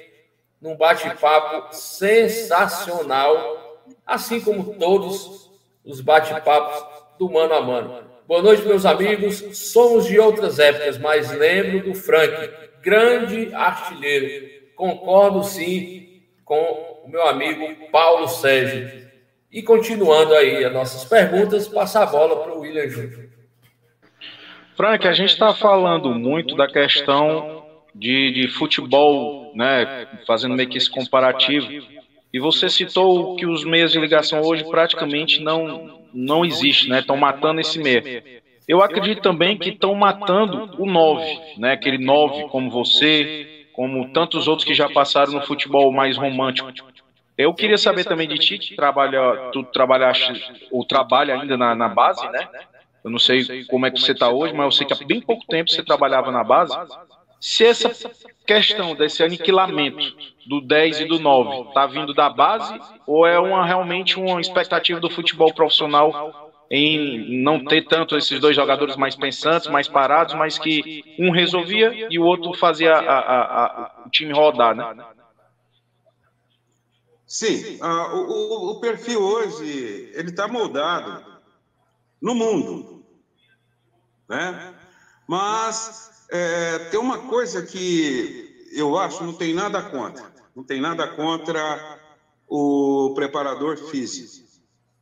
[0.61, 5.49] num bate-papo sensacional, assim como todos
[5.83, 6.85] os bate-papos
[7.17, 8.03] do mano a mano.
[8.27, 9.57] Boa noite, meus amigos.
[9.57, 14.49] Somos de outras épocas, mas lembro do Frank, grande artilheiro.
[14.75, 19.07] Concordo sim com o meu amigo Paulo Sérgio.
[19.51, 23.29] E continuando aí as nossas perguntas, passar a bola para o William Júnior.
[24.75, 30.77] Frank, a gente está falando muito da questão de, de futebol, né, fazendo meio que
[30.77, 31.67] esse comparativo.
[32.33, 36.99] E você citou que os meios de ligação hoje praticamente não, não existem, né?
[36.99, 38.23] Estão matando esse meio.
[38.69, 41.71] Eu acredito também que estão matando o 9, né?
[41.71, 46.71] Aquele 9 como você, como tantos outros que já passaram no futebol mais romântico.
[47.35, 51.89] Eu queria saber também de ti, que trabalha, tu trabalhaste, ou trabalha ainda na, na
[51.89, 52.47] base, né?
[53.03, 55.19] Eu não sei como é que você está hoje, mas eu sei que há bem
[55.19, 56.77] pouco tempo você trabalhava na base.
[57.41, 57.89] Se essa
[58.45, 63.65] questão desse aniquilamento do 10 e do 9 está vindo da base ou é uma,
[63.65, 69.67] realmente uma expectativa do futebol profissional em não ter tanto esses dois jogadores mais pensantes,
[69.67, 74.33] mais parados, mas que um resolvia e o outro fazia a, a, a, o time
[74.33, 75.05] rodar, né?
[77.25, 81.23] Sim, uh, o, o, perfil hoje ele está moldado
[82.19, 83.05] no mundo,
[84.27, 84.73] né?
[85.27, 90.25] Mas é, tem uma coisa que eu acho não tem nada contra.
[90.55, 91.99] Não tem nada contra
[92.47, 94.47] o preparador físico.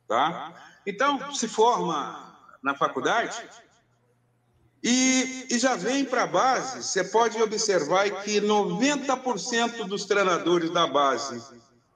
[0.06, 0.54] Tá?
[0.88, 3.46] Então, se forma na faculdade
[4.82, 6.82] e, e já vem para a base.
[6.82, 11.42] Você pode observar que 90% dos treinadores da base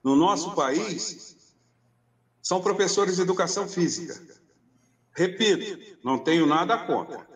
[0.03, 1.55] no nosso país
[2.39, 4.21] são professores de educação física.
[5.15, 7.27] Repito, não tenho nada contra.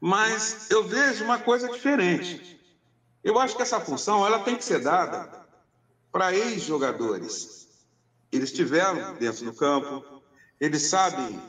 [0.00, 2.58] Mas eu vejo uma coisa diferente.
[3.22, 5.46] Eu acho que essa função ela tem que ser dada
[6.10, 7.68] para ex-jogadores.
[8.32, 10.17] Eles estiveram dentro do campo,
[10.60, 11.40] eles sabem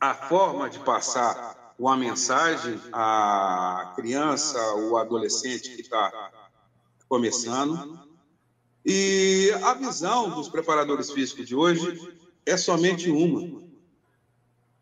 [0.00, 6.30] a forma de passar uma mensagem à criança ou adolescente que está
[7.08, 8.00] começando.
[8.84, 13.62] E a visão dos preparadores físicos de hoje é somente uma: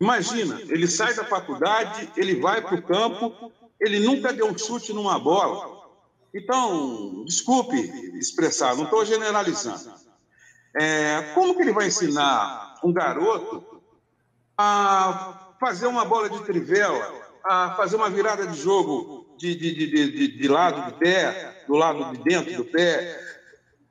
[0.00, 4.92] Imagina, ele sai da faculdade, ele vai para o campo, ele nunca deu um chute
[4.92, 5.80] numa bola.
[6.32, 7.76] Então, desculpe
[8.18, 9.92] expressar, não estou generalizando.
[10.74, 13.64] É, como que ele vai ensinar um garoto
[14.56, 17.12] a fazer uma bola de trivela,
[17.44, 21.74] a fazer uma virada de jogo de, de, de, de, de lado do pé, do
[21.74, 23.18] lado de dentro do pé,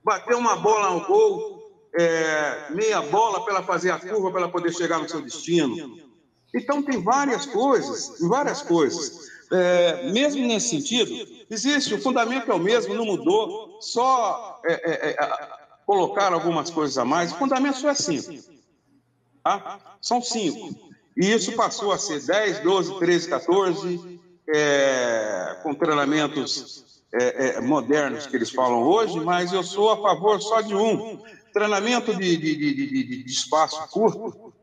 [0.03, 1.59] bater uma bola ao gol
[1.97, 5.97] é, meia bola para ela fazer a curva para ela poder chegar no seu destino.
[6.53, 9.27] Então tem várias coisas, várias coisas.
[9.51, 11.11] É, mesmo nesse sentido,
[11.49, 16.97] existe, o fundamento é o mesmo, não mudou, só é, é, é colocar algumas coisas
[16.97, 17.31] a mais.
[17.31, 18.58] O fundamento só é cinco.
[19.43, 19.79] Tá?
[20.01, 20.89] São cinco.
[21.15, 24.21] E isso passou a ser 10, 12, 13, 14,
[25.63, 30.61] com treinamentos é, é, modernos que eles falam hoje, mas eu sou a favor só
[30.61, 31.21] de um.
[31.51, 34.53] Treinamento de, de, de, de espaço curto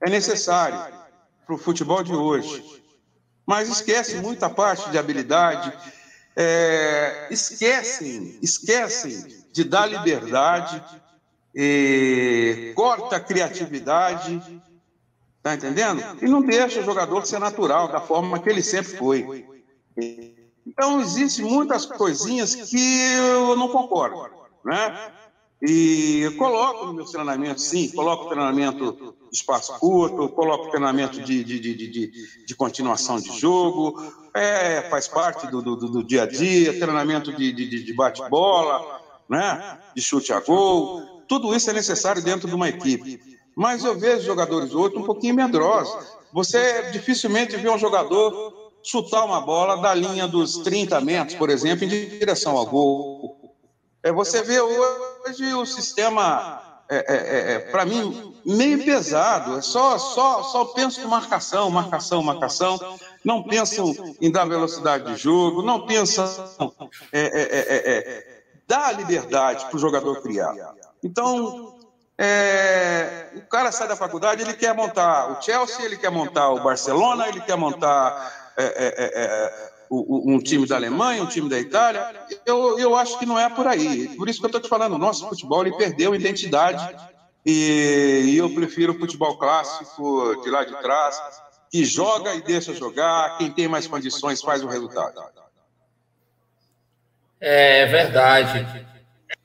[0.00, 0.78] é necessário
[1.44, 2.82] para o futebol de hoje.
[3.44, 5.72] Mas esquecem muita parte de habilidade,
[6.36, 10.82] é, esquecem, esquecem de dar liberdade
[11.58, 14.62] e corta a criatividade,
[15.42, 16.02] tá entendendo?
[16.20, 19.46] E não deixa o jogador ser natural da forma que ele sempre foi.
[20.66, 24.28] Então, existem muitas coisinhas que eu não concordo,
[24.66, 25.12] né?
[25.62, 31.42] E eu coloco no meu treinamento, sim, coloco treinamento de espaço curto, coloco treinamento de,
[31.42, 36.26] de, de, de, de continuação de jogo, é, faz parte do, do, do, dia a
[36.26, 39.00] dia, treinamento de, de, de bate-bola,
[39.30, 39.78] né?
[39.94, 43.20] de chute a gol, tudo isso é necessário dentro de uma equipe.
[43.56, 46.06] Mas eu vejo jogadores hoje um pouquinho medrosos.
[46.32, 51.84] Você dificilmente vê um jogador chutar uma bola da linha dos 30 metros, por exemplo,
[51.84, 53.56] em direção ao gol.
[54.02, 59.58] É, você vê hoje o sistema, é, é, é, é para mim, meio pesado.
[59.58, 62.78] É só, só, só penso em marcação, marcação, marcação.
[63.24, 66.24] Não pensam em dar velocidade de jogo, não pensam
[67.12, 70.54] é, dar liberdade para o jogador criar.
[71.02, 71.78] Então,
[72.18, 76.62] é, o cara sai da faculdade, ele quer montar o Chelsea, ele quer montar o
[76.62, 81.58] Barcelona, ele quer montar é, é, é, é um time da Alemanha, um time da
[81.58, 82.26] Itália.
[82.44, 84.16] Eu, eu acho que não é por aí.
[84.16, 86.96] Por isso que eu estou te falando, o nosso futebol ele perdeu identidade
[87.44, 91.20] e, e eu prefiro o futebol clássico de lá de trás,
[91.70, 95.22] que joga e deixa jogar, quem tem mais condições faz o resultado.
[97.38, 98.86] É verdade.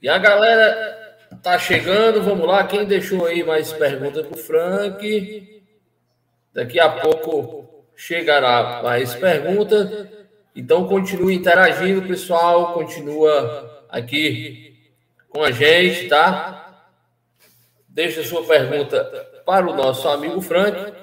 [0.02, 1.01] E a galera
[1.42, 2.68] Tá chegando, vamos lá.
[2.68, 5.64] Quem deixou aí mais perguntas para o Frank?
[6.54, 10.08] Daqui a pouco chegará mais perguntas.
[10.56, 12.74] Então continue interagindo, pessoal.
[12.74, 14.94] Continua aqui
[15.30, 16.86] com a gente, tá?
[17.89, 19.04] Deixa sua pergunta
[19.44, 20.94] para o nosso amigo Frank.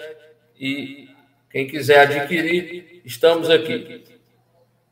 [0.60, 1.08] E
[1.50, 4.04] quem quiser adquirir, estamos aqui.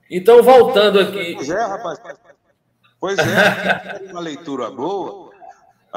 [0.10, 1.36] Então, voltando aqui.
[1.36, 2.00] Pois é, rapaz.
[3.00, 5.27] Pois é, uma leitura boa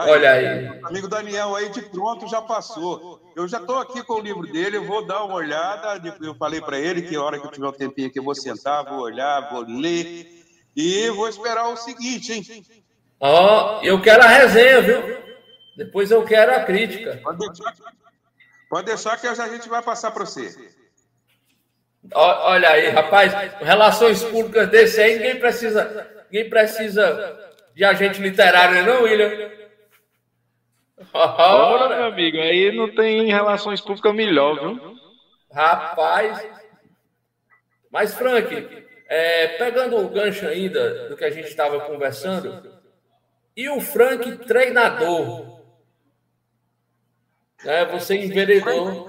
[0.01, 0.81] Aí, Olha aí.
[0.85, 3.21] Amigo Daniel aí de pronto já passou.
[3.37, 6.01] Eu já estou aqui com o livro dele, eu vou dar uma olhada.
[6.23, 8.35] Eu falei para ele que a hora que eu tiver um tempinho aqui eu vou
[8.35, 10.27] sentar, vou olhar, vou ler
[10.75, 12.65] e vou esperar o seguinte, hein?
[13.21, 15.19] Ó, oh, eu quero a resenha, viu?
[15.77, 17.21] Depois eu quero a crítica.
[17.23, 17.75] Pode deixar,
[18.71, 20.57] pode deixar que a gente vai passar para você.
[22.15, 27.39] Olha aí, rapaz, relações públicas desse aí, ninguém precisa, ninguém precisa
[27.75, 29.61] de agente literário, não, William?
[31.13, 34.97] Ora, meu amigo, aí não tem relações públicas melhor, viu?
[35.53, 36.47] Rapaz.
[37.91, 42.73] Mas, Frank, é, pegando o gancho ainda do que a gente estava conversando,
[43.57, 45.61] e o Frank treinador?
[47.65, 49.07] É, você enveredou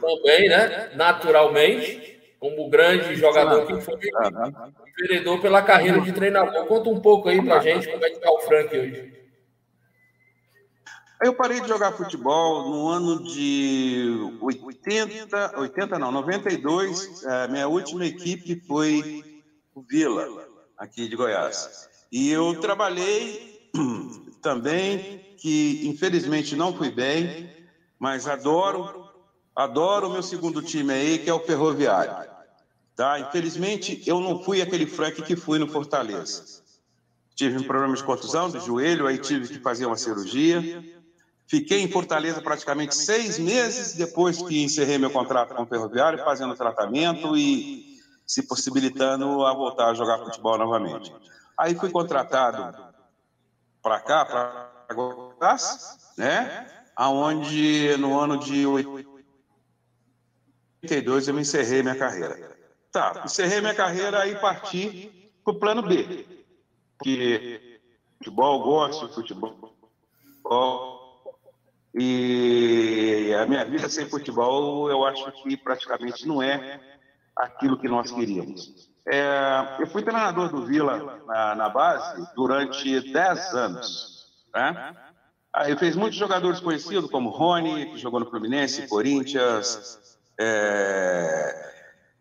[0.00, 0.90] também, né?
[0.94, 3.98] Naturalmente, como grande jogador que foi,
[4.96, 6.66] enveredou pela carreira de treinador.
[6.66, 9.27] Conta um pouco aí pra gente como é que está o Frank hoje.
[11.20, 17.26] Eu parei de jogar futebol no ano de 80, 80 não, 92.
[17.26, 19.42] A minha última equipe foi
[19.74, 20.28] o Vila,
[20.78, 21.88] aqui de Goiás.
[22.12, 23.68] E eu trabalhei
[24.40, 27.50] também, que infelizmente não fui bem,
[27.98, 29.08] mas adoro,
[29.56, 32.30] adoro o meu segundo time aí, que é o Ferroviário.
[32.94, 33.18] Tá?
[33.18, 36.62] Infelizmente, eu não fui aquele Frank que fui no Fortaleza.
[37.34, 40.97] Tive um problema de contusão do joelho, aí tive que fazer uma cirurgia.
[41.48, 46.54] Fiquei em Fortaleza praticamente seis meses depois que encerrei meu contrato com o Ferroviário, fazendo
[46.54, 47.96] tratamento e
[48.26, 51.10] se possibilitando a voltar a jogar futebol novamente.
[51.56, 52.76] Aí fui contratado
[53.82, 56.66] para cá, para Goiás, né?
[56.94, 58.66] Aonde no ano de
[60.82, 62.58] 82 eu me encerrei minha carreira.
[62.92, 66.26] Tá, encerrei minha carreira e parti para o plano B.
[66.98, 67.80] Porque
[68.18, 69.78] futebol, gosto de futebol
[71.94, 76.80] e a minha vida sem futebol, eu acho que praticamente não é
[77.36, 78.88] aquilo que nós queríamos.
[79.06, 84.26] É, eu fui treinador do Vila na, na base durante 10 anos.
[84.54, 84.96] Né?
[85.54, 91.72] Aí fez muitos jogadores conhecidos, como Rony, que jogou no Fluminense, Corinthians, é,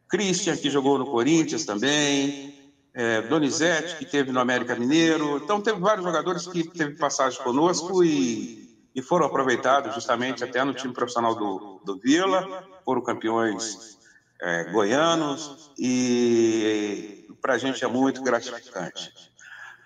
[0.10, 5.38] Christian, que jogou no Corinthians também, é, Donizete, que teve no América Mineiro.
[5.44, 8.67] Então, teve vários jogadores que teve passagem conosco e
[8.98, 13.96] e foram aproveitados justamente até no time profissional do, do Vila, foram campeões
[14.42, 19.14] é, goianos e para a gente é muito gratificante.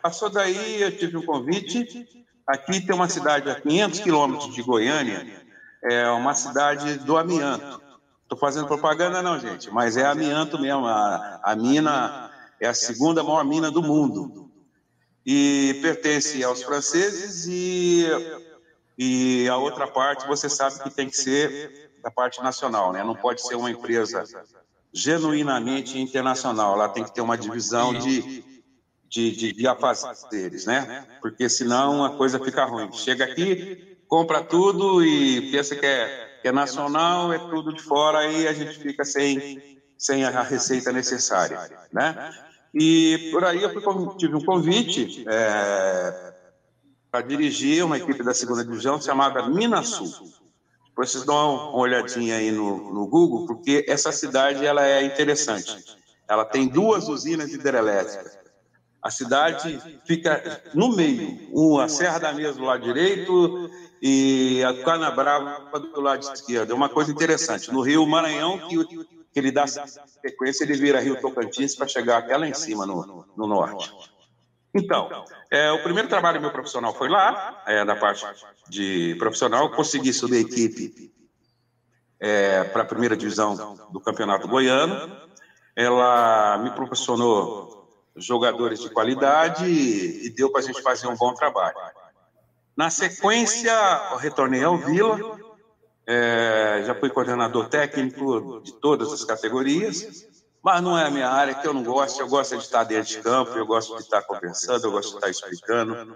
[0.01, 2.07] Passou daí, eu tive um convite.
[2.47, 5.43] Aqui tem uma cidade a 500 quilômetros de Goiânia,
[5.83, 7.81] é uma cidade do amianto.
[8.23, 10.85] Estou fazendo propaganda, não, gente, mas é amianto mesmo.
[10.85, 12.31] A, a mina
[12.61, 14.49] é a segunda maior mina do mundo.
[15.25, 18.07] E pertence aos franceses e,
[18.97, 23.03] e a outra parte você sabe que tem que ser da parte nacional, né?
[23.03, 24.23] Não pode ser uma empresa
[24.93, 26.73] genuinamente internacional.
[26.73, 28.43] Ela tem que ter uma divisão de,
[29.07, 31.05] de, de, de afazeres, né?
[31.21, 32.91] Porque senão a coisa fica ruim.
[32.91, 38.19] Chega aqui, compra tudo e pensa que é, que é nacional, é tudo de fora,
[38.19, 41.59] aí a gente fica sem, sem a receita necessária,
[41.91, 42.33] né?
[42.73, 46.30] E por aí eu tive um convite é,
[47.11, 50.09] para dirigir uma equipe da segunda divisão chamada Minasul.
[50.87, 55.75] Depois vocês dão uma olhadinha aí no, no Google, porque essa cidade ela é interessante.
[56.27, 58.39] Ela tem duas usinas hidrelétricas.
[59.01, 63.69] A cidade fica no meio, uma Serra da Mesa do lado direito
[64.01, 66.71] e a Canabrava do lado esquerdo.
[66.71, 67.71] É uma coisa interessante.
[67.73, 68.77] No Rio Maranhão, que
[69.33, 73.25] que ele dá sequência, ele vira Rio Tocantins para chegar até lá em cima, no,
[73.35, 73.91] no norte.
[74.73, 78.25] Então, é, o primeiro trabalho meu profissional foi lá, é, da parte
[78.69, 81.13] de profissional, consegui subir a equipe
[82.19, 85.11] é, para a primeira divisão do Campeonato Goiano.
[85.75, 91.75] Ela me proporcionou jogadores de qualidade e deu para a gente fazer um bom trabalho.
[92.75, 93.73] Na sequência,
[94.17, 95.37] retornei ao Vila,
[96.07, 100.25] é, já fui coordenador técnico de todas as categorias,
[100.63, 102.19] mas não é a minha área que eu não gosto.
[102.19, 105.15] Eu gosto de estar dentro de campo, eu gosto de estar conversando, eu gosto de
[105.15, 106.15] estar explicando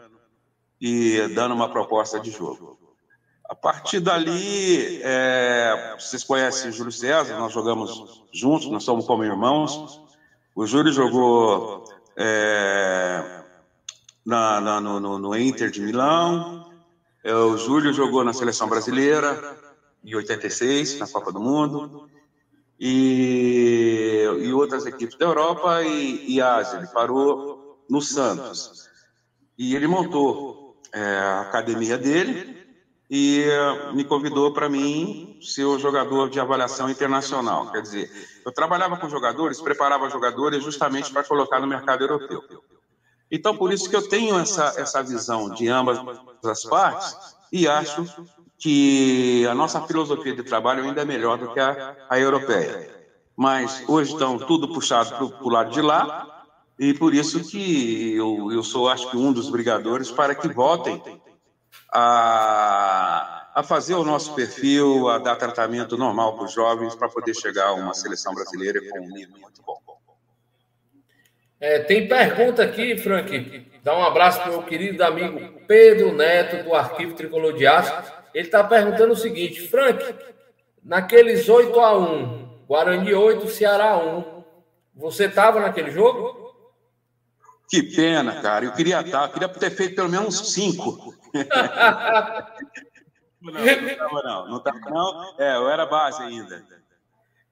[0.79, 2.77] e dando uma proposta de jogo.
[3.47, 9.23] A partir dali, é, vocês conhecem o Júlio César, nós jogamos juntos, nós somos como
[9.23, 10.01] irmãos.
[10.55, 11.83] O Júlio jogou
[12.15, 13.43] é,
[14.25, 16.71] na, na, no, no Inter de Milão,
[17.23, 19.57] é, o Júlio jogou na seleção brasileira,
[20.03, 22.09] em 86, na Copa do Mundo,
[22.79, 26.77] e, e outras equipes da Europa e, e Ásia.
[26.77, 28.89] Ele parou no Santos.
[29.57, 32.55] E ele montou é, a academia dele
[33.09, 33.45] e
[33.93, 37.71] me convidou para mim ser o jogador de avaliação internacional.
[37.71, 38.11] Quer dizer,
[38.45, 42.43] eu trabalhava com jogadores, preparava jogadores justamente para colocar no mercado europeu.
[43.29, 45.99] Então, por isso que eu tenho essa, essa visão de ambas
[46.43, 48.05] as partes e acho
[48.57, 52.89] que a nossa filosofia de trabalho ainda é melhor do que a, a europeia.
[53.35, 56.45] Mas hoje estão tudo puxado para o lado de lá,
[56.79, 61.01] e por isso que eu, eu sou, acho que, um dos brigadores para que voltem
[61.91, 67.33] a, a fazer o nosso perfil, a dar tratamento normal para os jovens, para poder
[67.33, 69.75] chegar a uma seleção brasileira com um nível muito bom.
[71.59, 73.71] É, tem pergunta aqui, Frank.
[73.81, 78.13] Dá um abraço para o meu querido amigo Pedro Neto, do Arquivo Tricolor de Aço.
[78.35, 80.13] Ele está perguntando o seguinte, Frank,
[80.83, 84.43] naqueles 8 a 1 Guarani 8, Ceará 1,
[84.93, 86.53] você estava naquele jogo?
[87.69, 88.65] Que pena, cara.
[88.65, 91.15] Eu queria estar, eu queria ter feito pelo menos cinco.
[93.41, 95.33] não, não estava não, não estava não.
[95.39, 96.61] É, eu era base ainda.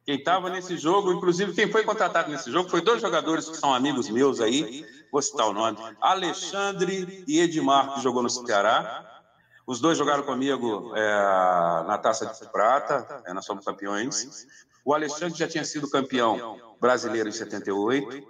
[0.05, 3.73] Quem estava nesse jogo, inclusive quem foi contratado nesse jogo, foi dois jogadores que são
[3.73, 9.12] amigos meus aí, vou citar o nome, Alexandre e Edmar, que jogou no Ceará,
[9.65, 11.13] os dois jogaram comigo é,
[11.87, 14.45] na Taça de Prata, é, nós somos campeões.
[14.83, 18.27] O Alexandre já tinha sido campeão brasileiro em 78,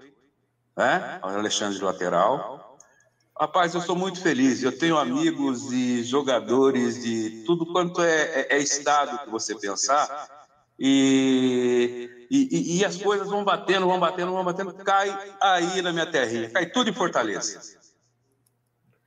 [0.78, 1.20] né?
[1.24, 2.78] o Alexandre de lateral.
[3.40, 4.62] Rapaz, eu sou muito feliz.
[4.62, 10.30] Eu tenho amigos e jogadores de tudo quanto é, é, é estado que você pensar.
[10.78, 14.74] E, e, e, as coisas vão batendo, vão batendo, vão batendo.
[14.74, 16.52] Cai aí na minha terrinha.
[16.52, 17.60] Cai tudo em Fortaleza.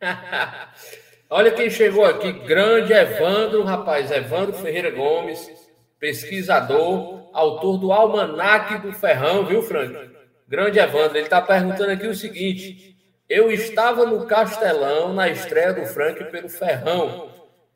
[1.28, 5.50] Olha quem chegou aqui, grande Evandro, rapaz, Evandro Ferreira Gomes,
[5.98, 10.10] pesquisador, autor do Almanac do Ferrão, viu, Frank?
[10.46, 12.96] Grande Evandro, ele está perguntando aqui o seguinte:
[13.28, 17.28] eu estava no Castelão na estreia do Frank pelo Ferrão.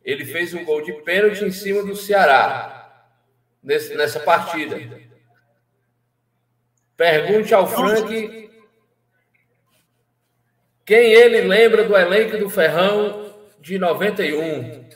[0.05, 3.05] Ele fez um gol de pênalti em cima do Ceará
[3.62, 4.80] nesse, nessa partida.
[6.96, 8.51] Pergunte ao Frank
[10.86, 13.30] quem ele lembra do elenco do Ferrão
[13.61, 14.88] de 91.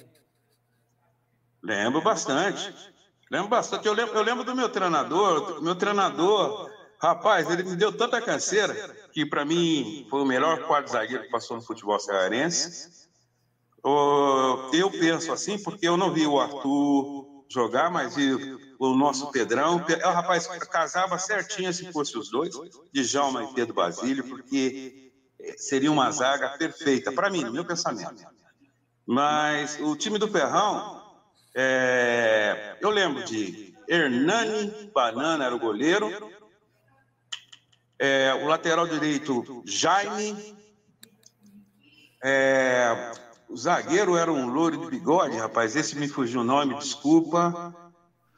[1.62, 2.74] Lembro bastante.
[3.30, 3.86] Lembro bastante.
[3.86, 5.62] Eu lembro, eu lembro do meu treinador.
[5.62, 8.74] Meu treinador, rapaz, ele me deu tanta canseira
[9.12, 13.08] que para mim foi o melhor quadro zagueiro que passou no futebol cearense.
[14.72, 18.32] eu penso assim porque eu não vi o Arthur jogar, mas vi
[18.78, 19.76] o nosso Pedrão.
[19.76, 22.54] O rapaz casava certinho se fosse os dois,
[22.92, 25.12] Djalma e Pedro Basílio, porque
[25.56, 28.24] seria uma zaga perfeita, para mim, no meu pensamento.
[29.06, 31.02] Mas o time do Ferrão,
[31.54, 36.10] é, eu lembro de Hernani Banana era o goleiro,
[37.98, 40.56] é, o lateral direito Jaime,
[42.22, 43.12] é,
[43.48, 47.74] o zagueiro era um louro de bigode, rapaz, esse me fugiu o nome, desculpa.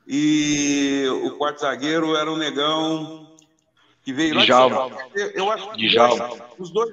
[0.08, 3.25] E o quarto zagueiro era um negão
[4.06, 4.88] que veio lá Djalma.
[5.12, 6.30] de eu, eu acho Djalma.
[6.56, 6.88] os dois,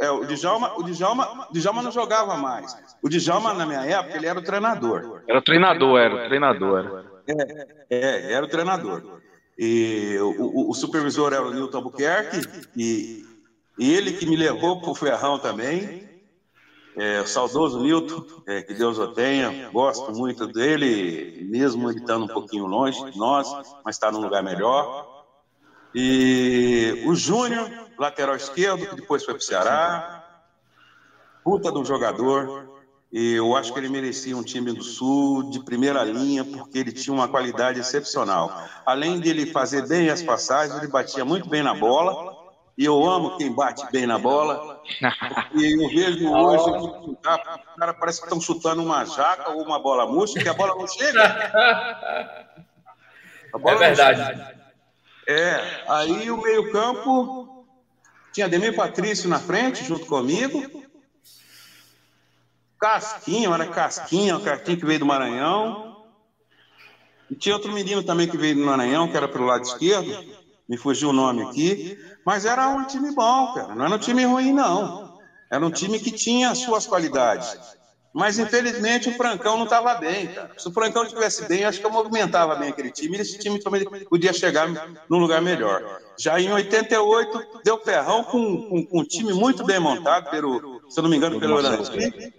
[0.00, 2.76] é, o Djalma, o Djalma, o Djalma não jogava mais.
[3.00, 5.22] O Djalma na minha época ele era o treinador.
[5.28, 7.04] Era o treinador, era o treinador.
[7.28, 7.68] Era.
[7.88, 9.20] É, era o treinador.
[9.56, 12.40] E o, o, o supervisor era o Newton Albuquerque
[12.76, 13.24] e,
[13.78, 16.04] e ele que me levou para o Ferrão também.
[16.96, 22.24] É, o saudoso Newton, é, que Deus o tenha, gosto muito dele, mesmo ele estando
[22.24, 23.46] um pouquinho longe de nós,
[23.84, 25.05] mas está num lugar melhor.
[25.98, 30.22] E o Júnior, lateral esquerdo, que depois foi para o Ceará,
[31.42, 32.68] puta de um jogador,
[33.10, 36.92] e eu acho que ele merecia um time do Sul de primeira linha, porque ele
[36.92, 38.68] tinha uma qualidade excepcional.
[38.84, 42.44] Além de ele fazer bem as passagens, ele batia muito bem na bola,
[42.76, 44.82] e eu amo quem bate bem na bola.
[45.54, 46.70] E eu vejo hoje,
[47.08, 50.74] o cara parece que estão chutando uma jaca ou uma bola murcha, que a bola
[50.74, 51.22] não chega.
[53.54, 54.55] Bola é verdade.
[55.28, 57.66] É, aí o meio-campo
[58.32, 60.84] tinha Demir Patrício na frente, junto comigo.
[62.78, 66.04] Casquinha, era Casquinha, o Casquinha que veio do Maranhão.
[67.30, 70.36] E tinha outro menino também que veio do Maranhão, que era pelo lado esquerdo.
[70.68, 71.98] Me fugiu o nome aqui.
[72.24, 73.74] Mas era um time bom, cara.
[73.74, 75.18] Não era um time ruim, não.
[75.50, 77.58] Era um time que tinha as suas qualidades.
[78.16, 80.50] Mas, infelizmente, o Francão não estava bem, cara.
[80.56, 83.18] Se o Francão estivesse bem, acho que eu movimentava bem aquele time.
[83.18, 84.66] E esse time também podia chegar
[85.06, 86.00] num lugar melhor.
[86.18, 90.98] Já em 88, deu ferrão com, com, com um time muito bem montado, pelo, se
[90.98, 92.32] eu não me engano, pelo Orandi.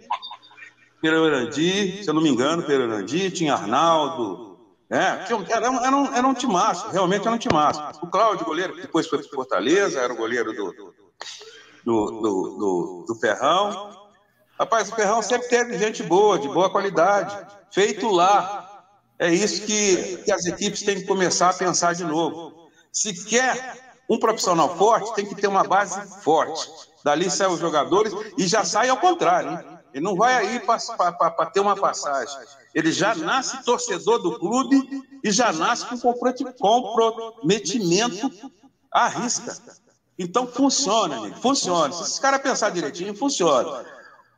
[0.99, 3.29] Pelo Orandi, se eu não me engano, pelo Orandi.
[3.29, 4.57] Tinha Arnaldo,
[4.89, 6.33] é, era, um, era, um, era um
[6.91, 7.99] realmente era um timaço.
[8.01, 10.73] O Cláudio, goleiro, que depois foi para Fortaleza, era o goleiro do,
[11.85, 13.96] do, do, do, do Ferrão.
[14.59, 17.37] Rapaz, o Ferrão sempre teve gente boa, de boa qualidade,
[17.71, 18.85] feito lá.
[19.19, 22.69] É isso que, que as equipes têm que começar a pensar de novo.
[22.91, 26.67] Se quer um profissional forte, tem que ter uma base forte.
[27.03, 29.51] Dali saem os jogadores e já sai ao contrário.
[29.51, 29.59] Hein?
[29.93, 32.35] Ele não vai aí para ter uma passagem.
[32.73, 38.31] Ele já nasce torcedor do clube e já nasce com comprometimento
[38.91, 39.55] à risca.
[40.17, 41.93] Então funciona, amigo, funciona.
[41.93, 43.85] Se esse cara pensar direitinho, funciona.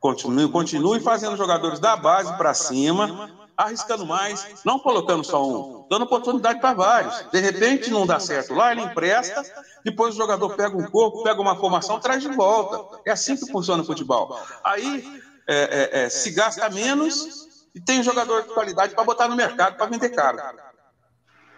[0.00, 6.06] Continue, continue fazendo jogadores da base para cima, arriscando mais, não colocando só um, dando
[6.06, 7.30] oportunidade para vários.
[7.30, 9.44] De repente não dá certo lá, ele empresta,
[9.84, 12.98] depois o jogador pega um corpo, pega uma formação, traz de volta.
[13.04, 14.40] É assim que funciona o futebol.
[14.64, 19.36] Aí é, é, é, se gasta menos e tem jogador de qualidade para botar no
[19.36, 20.38] mercado para vender caro.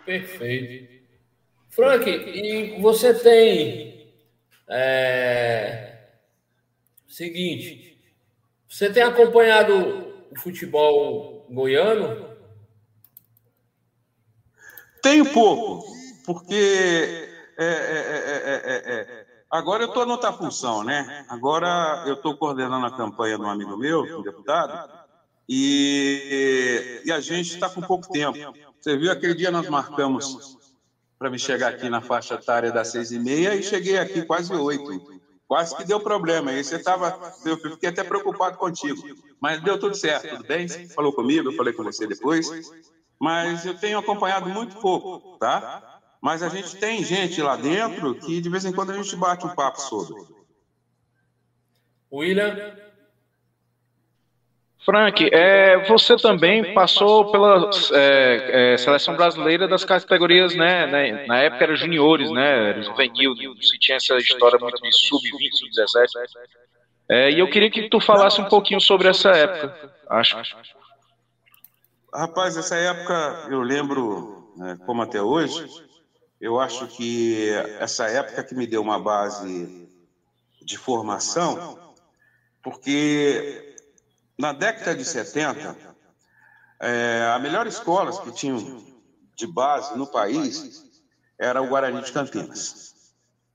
[0.05, 1.03] Perfeito.
[1.70, 4.12] Frank, e você tem.
[4.68, 6.09] É,
[7.07, 7.91] seguinte,
[8.73, 12.27] você tem acompanhado o futebol goiano?
[15.03, 15.85] Tenho pouco,
[16.25, 21.27] porque é, é, é, Agora eu estou em outra função, né?
[21.29, 24.91] Agora eu estou coordenando a campanha de um amigo meu, um deputado,
[25.47, 28.39] e, e a gente está com pouco tempo.
[28.81, 30.57] Você viu, aquele dia nós marcamos
[31.18, 34.51] para me chegar aqui na faixa etária das seis e meia e cheguei aqui quase
[34.55, 35.22] oito.
[35.53, 36.50] Quase que deu problema.
[36.50, 37.34] Aí você estava.
[37.44, 39.03] Eu fiquei até preocupado contigo.
[39.38, 40.66] Mas deu tudo certo, tudo bem?
[40.66, 42.48] Você falou comigo, eu falei com você depois.
[43.20, 46.00] Mas eu tenho acompanhado muito pouco, tá?
[46.22, 49.44] Mas a gente tem gente lá dentro que de vez em quando a gente bate
[49.44, 50.24] um papo sobre.
[52.11, 52.74] William?
[54.85, 61.39] Frank, é, você também passou pela é, é, seleção brasileira das categorias, né, né, Na
[61.39, 62.70] época era juniores, né?
[62.70, 66.09] Era juvenil, se tinha essa história muito de sub-20, sub-17.
[67.09, 69.95] É, e eu queria que tu falasse um pouquinho sobre essa época.
[70.09, 70.37] Acho.
[72.12, 75.64] Rapaz, essa época eu lembro, né, como até hoje,
[76.41, 79.89] eu acho que essa época que me deu uma base
[80.61, 81.78] de formação,
[82.61, 83.72] porque
[84.39, 85.76] na década de 70,
[86.80, 88.85] é, a melhor escolas que tinham
[89.37, 90.83] de base no país
[91.39, 92.93] era o Guarani de Campinas.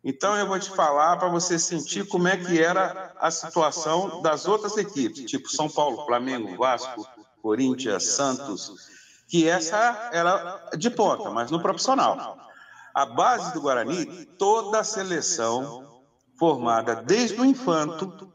[0.04, 4.48] Então eu vou te falar para você sentir como é que era a situação das
[4.48, 7.06] outras equipes, tipo São Paulo, Flamengo, Vasco,
[7.42, 8.72] Corinthians, Santos,
[9.28, 12.38] que essa era de ponta, mas no profissional.
[12.94, 16.02] A base do Guarani, toda a seleção
[16.40, 18.32] formada desde o infanto,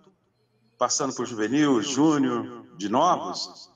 [0.83, 3.70] passando por juvenil, júnior, de novos,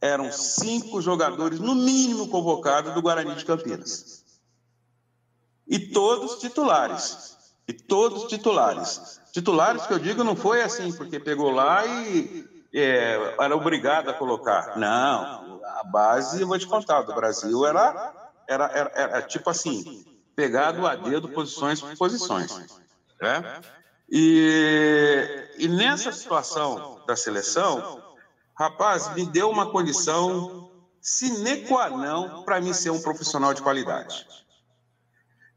[0.00, 4.24] eram cinco jogadores, no mínimo, convocados do Guarani de Campinas.
[5.68, 7.36] E todos titulares.
[7.68, 9.20] E todos titulares.
[9.34, 14.14] Titulares que eu digo não foi assim, porque pegou lá e é, era obrigado a
[14.14, 14.78] colocar.
[14.78, 20.06] Não, a base, eu vou te contar, do Brasil era, era, era, era tipo assim,
[20.34, 22.50] pegado a dedo posições por posições.
[23.20, 23.60] Né?
[24.10, 28.02] E, e nessa situação da seleção,
[28.58, 34.26] rapaz, me deu uma condição sine qua non para mim ser um profissional de qualidade.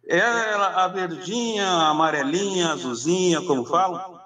[0.08, 4.20] Ela, a verdinha, a amarelinha, azulzinha, como falam,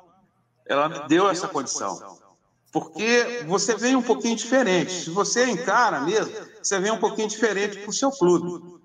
[0.66, 2.18] ela me deu essa condição.
[2.72, 4.92] Porque você vem um pouquinho diferente.
[4.92, 8.78] Se você encara mesmo, você vem um pouquinho diferente para o seu clube.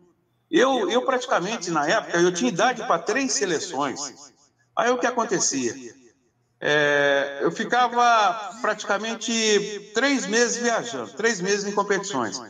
[0.50, 4.31] Eu, eu praticamente, na época, eu tinha idade para três seleções.
[4.76, 5.74] Aí o que acontecia?
[6.60, 12.40] É, eu ficava praticamente três meses viajando, três meses em competições.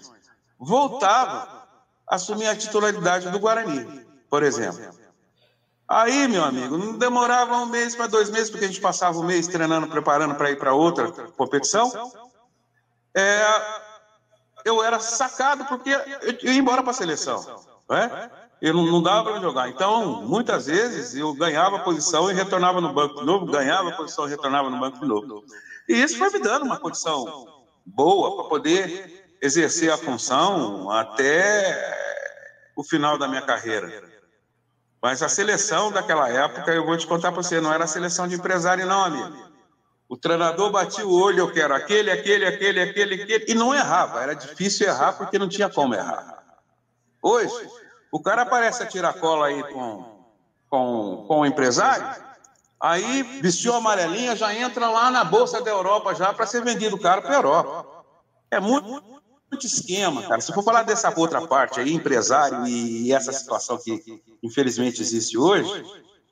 [0.58, 1.66] Voltava,
[2.06, 4.02] assumia a titularidade do Guarani
[4.32, 4.80] por exemplo.
[5.86, 9.22] Aí, meu amigo, não demorava um mês para dois meses, porque a gente passava um
[9.22, 11.92] mês treinando, preparando para ir para outra competição.
[13.14, 13.44] É,
[14.64, 17.44] eu era sacado porque eu ia embora para a seleção.
[17.90, 18.30] Né?
[18.62, 19.68] Eu não, dava para jogar.
[19.68, 24.30] Então, muitas vezes, eu ganhava posição e retornava no banco de novo, ganhava posição e
[24.30, 25.44] retornava no banco de novo.
[25.88, 27.44] E isso foi me dando uma condição
[27.84, 31.76] boa para poder exercer a função até
[32.76, 34.08] o final da minha carreira.
[35.02, 38.36] Mas a seleção daquela época, eu vou te contar para você, não era seleção de
[38.36, 39.36] empresário, não, amigo.
[40.08, 44.22] O treinador batia o olho, eu quero aquele, aquele, aquele, aquele, aquele, e não errava.
[44.22, 46.44] Era difícil errar porque não tinha como errar.
[47.20, 47.68] Hoje,
[48.12, 50.04] o cara aparece a tirar cola aí com,
[50.68, 52.06] com, com o empresário,
[52.78, 56.98] aí vestiu a amarelinha, já entra lá na Bolsa da Europa já para ser vendido
[56.98, 58.04] caro para a Europa.
[58.50, 58.86] É muito,
[59.50, 60.42] muito esquema, cara.
[60.42, 65.82] Se for falar dessa outra parte aí, empresário e essa situação que infelizmente existe hoje,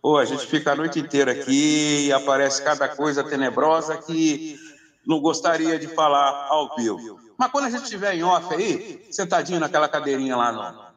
[0.02, 4.58] pô, a gente fica a noite inteira aqui e aparece cada coisa tenebrosa que
[5.06, 7.18] não gostaria de falar ao vivo.
[7.38, 10.89] Mas quando a gente estiver em off aí, sentadinho naquela cadeirinha lá, no,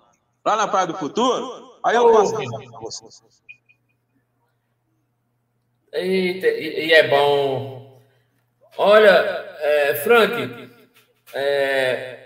[0.45, 2.35] lá na Praia do Futuro, aí eu posso
[5.93, 8.01] Eita, e, e é bom.
[8.77, 9.11] Olha,
[9.59, 10.69] é, Frank,
[11.35, 12.19] é,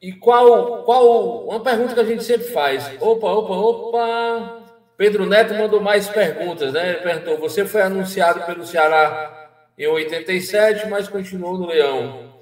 [0.00, 1.46] e qual, qual.
[1.46, 2.90] Uma pergunta que a gente sempre faz.
[3.00, 4.62] Opa, opa, opa.
[4.96, 6.90] Pedro Neto mandou mais perguntas, né?
[6.90, 12.32] Ele perguntou: você foi anunciado pelo Ceará em 87, mas continuou no Leão.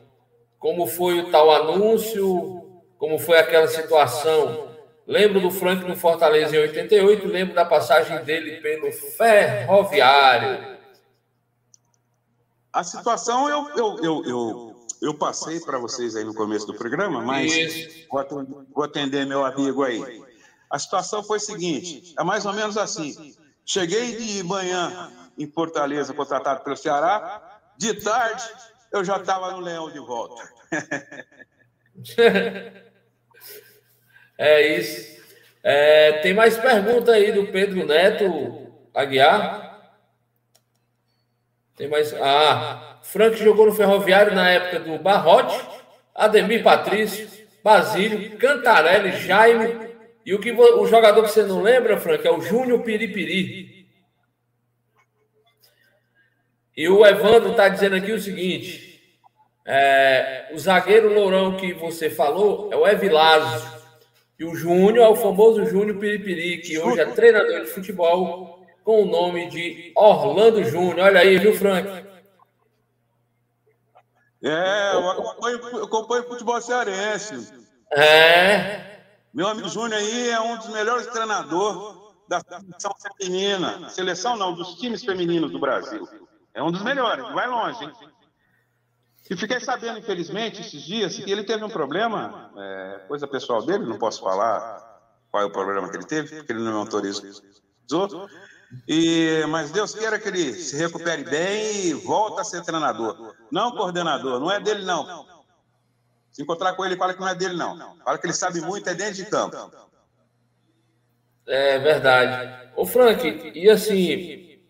[0.58, 2.82] Como foi o tal anúncio?
[2.96, 4.69] Como foi aquela situação?
[5.10, 10.78] Lembro do Frank no Fortaleza em 88, lembro da passagem dele pelo Ferroviário.
[12.72, 17.20] A situação eu, eu, eu, eu eu passei para vocês aí no começo do programa,
[17.22, 18.06] mas
[18.72, 20.22] vou atender meu amigo aí.
[20.70, 23.34] A situação foi a seguinte: é mais ou menos assim.
[23.66, 27.58] Cheguei de manhã em Fortaleza, contratado pelo Ceará.
[27.76, 28.44] De tarde,
[28.92, 30.40] eu já estava no Leão de volta.
[34.40, 35.20] é isso.
[35.62, 39.92] É, tem mais pergunta aí do Pedro Neto Aguiar?
[41.76, 42.14] Tem mais.
[42.14, 45.60] Ah, Frank jogou no Ferroviário na época do Barrote,
[46.14, 47.28] Ademir Patrício,
[47.62, 49.90] Basílio, Cantarelli, Jaime.
[50.24, 53.86] E o, que, o jogador que você não lembra, Frank, é o Júnior Piripiri.
[56.74, 59.02] E o Evandro está dizendo aqui o seguinte:
[59.66, 63.79] é, o zagueiro lourão que você falou é o Evilásio.
[64.40, 69.02] E o Júnior é o famoso Júnior Piripiri, que hoje é treinador de futebol com
[69.02, 71.08] o nome de Orlando Júnior.
[71.08, 71.86] Olha aí, viu, Frank?
[74.42, 77.52] É, eu acompanho, eu acompanho futebol cearense.
[77.92, 79.02] É.
[79.34, 83.90] Meu amigo Júnior aí é um dos melhores treinadores da seleção feminina.
[83.90, 86.08] Seleção não, dos times femininos do Brasil.
[86.54, 87.92] É um dos melhores, vai longe, hein?
[89.30, 93.86] E fiquei sabendo, infelizmente, esses dias, que ele teve um problema, é, coisa pessoal dele,
[93.86, 95.00] não posso falar
[95.30, 98.28] qual é o problema que ele teve, porque ele não me autorizou.
[98.88, 103.36] E, mas Deus queira que ele se recupere bem e volta a ser treinador.
[103.52, 105.26] Não coordenador, não é dele, não.
[106.32, 107.96] Se encontrar com ele, fala que não é dele, não.
[108.04, 109.56] Fala que ele sabe muito, é dentro de campo.
[111.46, 112.72] É verdade.
[112.74, 114.60] Ô, Frank, e assim,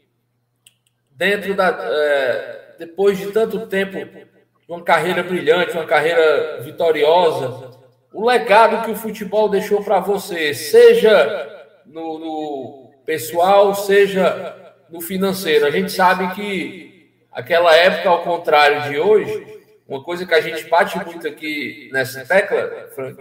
[1.12, 1.68] dentro da.
[1.68, 4.29] É, depois de tanto tempo,
[4.70, 7.72] uma carreira brilhante, uma carreira vitoriosa,
[8.12, 14.56] o legado que o futebol deixou para você, seja no, no pessoal, seja
[14.88, 15.66] no financeiro.
[15.66, 19.44] A gente sabe que aquela época, ao contrário de hoje,
[19.88, 23.20] uma coisa que a gente bate muito aqui nessa tecla, Frank,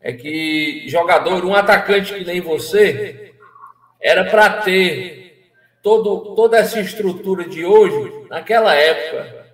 [0.00, 3.32] é que jogador, um atacante que nem você,
[4.00, 5.50] era para ter
[5.82, 9.45] todo, toda essa estrutura de hoje naquela época.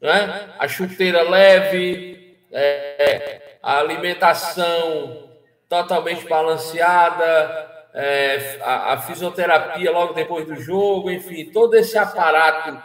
[0.00, 0.48] Né?
[0.58, 5.30] A chuteira leve, é, a alimentação
[5.68, 12.82] totalmente balanceada, é, a, a, fisioterapia logo depois do jogo, enfim, todo esse aparato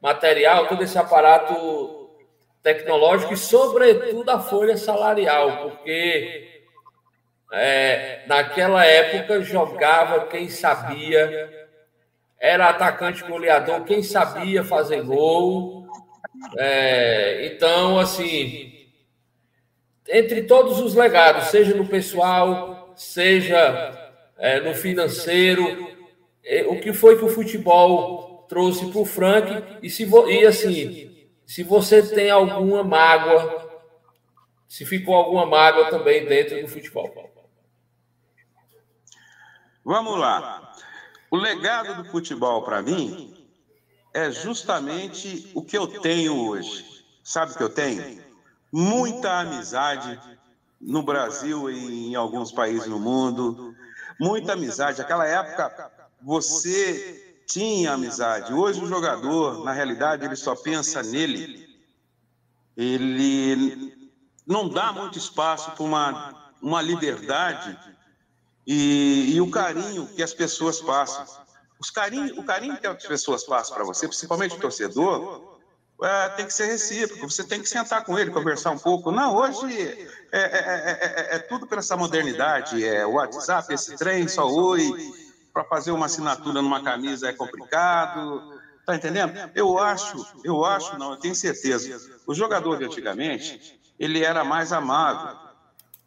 [0.00, 2.10] material, todo esse aparato
[2.62, 6.48] tecnológico e, sobretudo, a folha salarial, porque
[7.52, 11.50] é, naquela época jogava quem sabia,
[12.40, 15.81] era atacante goleador, quem sabia fazer gol.
[16.56, 18.72] É, então, assim,
[20.08, 25.90] entre todos os legados, seja no pessoal, seja é, no financeiro.
[26.44, 29.78] É, o que foi que o futebol trouxe para o Frank?
[29.82, 33.70] E, se, e assim, se você tem alguma mágoa,
[34.68, 37.30] se ficou alguma mágoa também dentro do futebol.
[39.84, 40.72] Vamos lá.
[41.30, 43.41] O legado do futebol para mim
[44.14, 47.04] é justamente o que eu tenho hoje.
[47.22, 48.22] Sabe o que eu tenho?
[48.70, 50.20] Muita amizade
[50.80, 53.74] no Brasil e em alguns países no mundo
[54.22, 55.00] muita amizade.
[55.00, 55.90] Aquela época
[56.20, 58.52] você tinha amizade.
[58.52, 61.68] Hoje o jogador, na realidade, ele só pensa nele.
[62.76, 64.10] Ele
[64.46, 67.76] não dá muito espaço para uma, uma liberdade
[68.66, 71.26] e, e, o carinho que as pessoas passam.
[71.82, 75.58] Os carinho, o carinho que as pessoas passam para você, principalmente o torcedor,
[76.00, 79.10] é, tem que ser recíproco, você tem que sentar com ele, conversar um pouco.
[79.10, 84.48] Não, hoje é, é, é tudo pela essa modernidade, é o WhatsApp, esse trem, só
[84.48, 84.92] oi,
[85.52, 89.32] para fazer uma assinatura numa camisa é complicado, tá entendendo?
[89.52, 92.00] Eu acho, eu acho, não, eu tenho certeza.
[92.28, 95.36] O jogador de antigamente, ele era mais amável,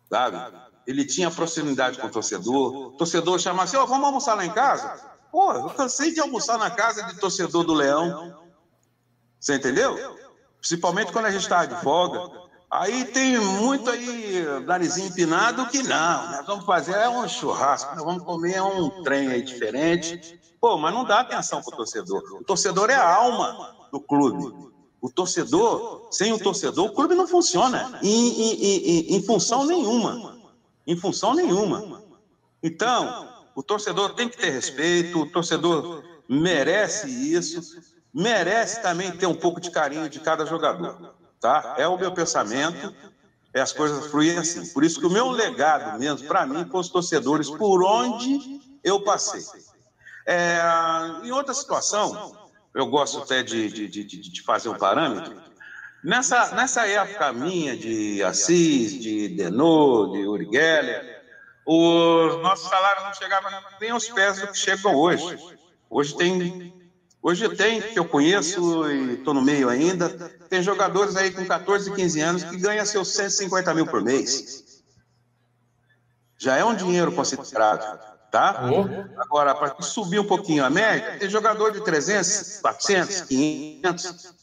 [0.09, 0.57] sabe?
[0.87, 2.75] Ele tinha proximidade com o torcedor.
[2.75, 5.14] O torcedor chamava assim, oh, vamos almoçar lá em casa?
[5.35, 8.33] Pô, eu cansei de almoçar na casa de torcedor do Leão.
[9.37, 10.15] Você entendeu?
[10.61, 12.31] Principalmente quando a gente está de folga.
[12.71, 18.05] Aí tem muito aí, narizinho empinado, que não, nós vamos fazer é um churrasco, nós
[18.05, 20.39] vamos comer um trem aí diferente.
[20.61, 22.23] Pô, mas não dá atenção para o torcedor.
[22.39, 24.71] O torcedor é a alma do clube.
[25.01, 30.37] O torcedor, sem o torcedor, o clube não funciona em, em, em, em função nenhuma.
[30.87, 32.01] Em função nenhuma.
[32.63, 39.35] Então, o torcedor tem que ter respeito, o torcedor merece isso merece também ter um
[39.35, 41.75] pouco de carinho de cada jogador, tá?
[41.77, 42.95] É o meu pensamento,
[43.53, 44.65] é as coisas fluem assim.
[44.73, 49.01] Por isso que o meu legado mesmo, para mim, com os torcedores, por onde eu
[49.01, 49.43] passei.
[50.25, 50.61] É,
[51.25, 52.37] em outra situação,
[52.73, 55.35] eu gosto até de, de, de, de fazer um parâmetro.
[56.01, 61.14] Nessa, nessa época minha de Assis, de Denô, de Uri Geller,
[61.65, 63.51] os nossos salários não chegavam
[63.81, 65.37] nem aos pés do que chegam hoje.
[65.89, 66.73] Hoje tem
[67.27, 70.09] Hoje tem, que eu conheço e estou no meio ainda,
[70.47, 74.83] tem jogadores aí com 14, 15 anos que ganham seus 150 mil por mês.
[76.37, 77.99] Já é um dinheiro considerado,
[78.29, 78.61] tá?
[79.17, 84.33] Agora, para subir um pouquinho a média, tem jogador de 300, 400, 500.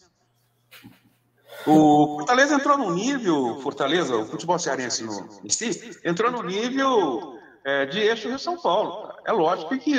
[1.66, 7.38] O Fortaleza entrou num nível, Fortaleza, o futebol cearense no, em si, entrou no nível
[7.64, 9.12] é, de eixo Rio São Paulo.
[9.24, 9.98] É lógico que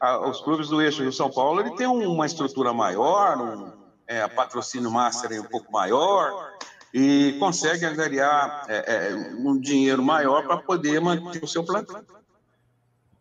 [0.00, 3.72] a, os clubes do eixo Rio São Paulo ele tem uma estrutura maior, um
[4.06, 6.52] é, patrocínio master um pouco maior
[6.92, 12.02] e consegue angariar é, é, um dinheiro maior para poder manter o seu plantel.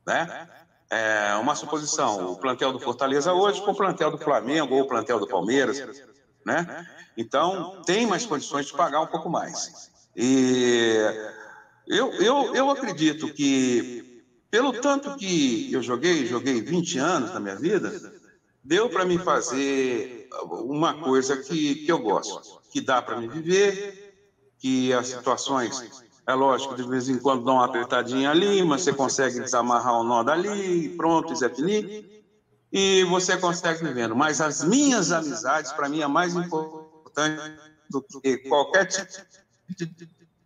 [0.05, 0.47] Né?
[0.89, 4.87] É uma suposição, o plantel do Fortaleza hoje com o plantel do Flamengo ou o
[4.87, 6.03] plantel do Palmeiras,
[6.45, 6.87] né?
[7.17, 9.91] Então, tem mais condições de pagar um pouco mais.
[10.15, 10.97] E
[11.87, 14.13] eu, eu, eu acredito que
[14.53, 17.91] pelo tanto que eu joguei, joguei 20 anos na minha vida,
[18.63, 24.13] deu para mim fazer uma coisa que, que eu gosto, que dá para me viver,
[24.59, 28.93] que as situações, é lógico, de vez em quando dá uma apertadinha ali, mas você
[28.93, 32.12] consegue desamarrar o nó dali, pronto, Zé Fini,
[32.73, 34.15] e você consegue vivendo.
[34.15, 37.53] Mas as minhas amizades, para mim, é mais importante
[37.87, 39.21] do que qualquer tipo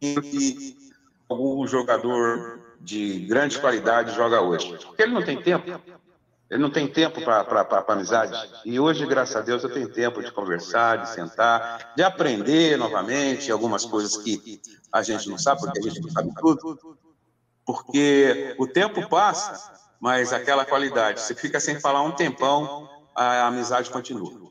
[0.02, 0.76] de
[1.30, 4.78] algum jogador de grande qualidade joga hoje?
[4.86, 5.82] Porque ele não tem tempo.
[6.50, 8.34] Ele não tem tempo para amizade.
[8.66, 13.52] E hoje, graças a Deus, eu tenho tempo de conversar, de sentar, de aprender novamente
[13.52, 14.62] algumas coisas que
[14.92, 16.98] a gente não sabe, porque a gente não sabe tudo.
[17.66, 23.90] Porque o tempo passa, mas aquela qualidade, você fica sem falar um tempão, a amizade
[23.90, 24.48] continua.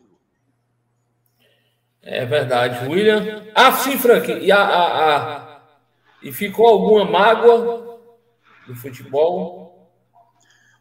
[2.03, 2.89] É verdade.
[2.89, 3.45] William.
[3.55, 4.31] Ah, sim, Frank.
[4.31, 5.61] E, a, a, a...
[6.23, 8.01] e ficou alguma mágoa
[8.67, 9.93] do futebol?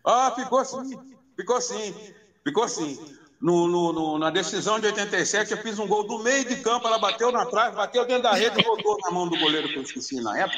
[0.06, 1.00] Ah, ficou sim.
[1.36, 2.14] Ficou sim.
[2.44, 3.18] Ficou sim.
[3.42, 6.88] No, no, no, na decisão de 87, eu fiz um gol do meio de campo,
[6.88, 9.78] ela bateu na trave, bateu dentro da rede e voltou na mão do goleiro que
[9.78, 10.58] eu esqueci na época.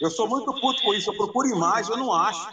[0.00, 2.48] Eu sou muito puto com isso, eu procuro imagens, eu não acho.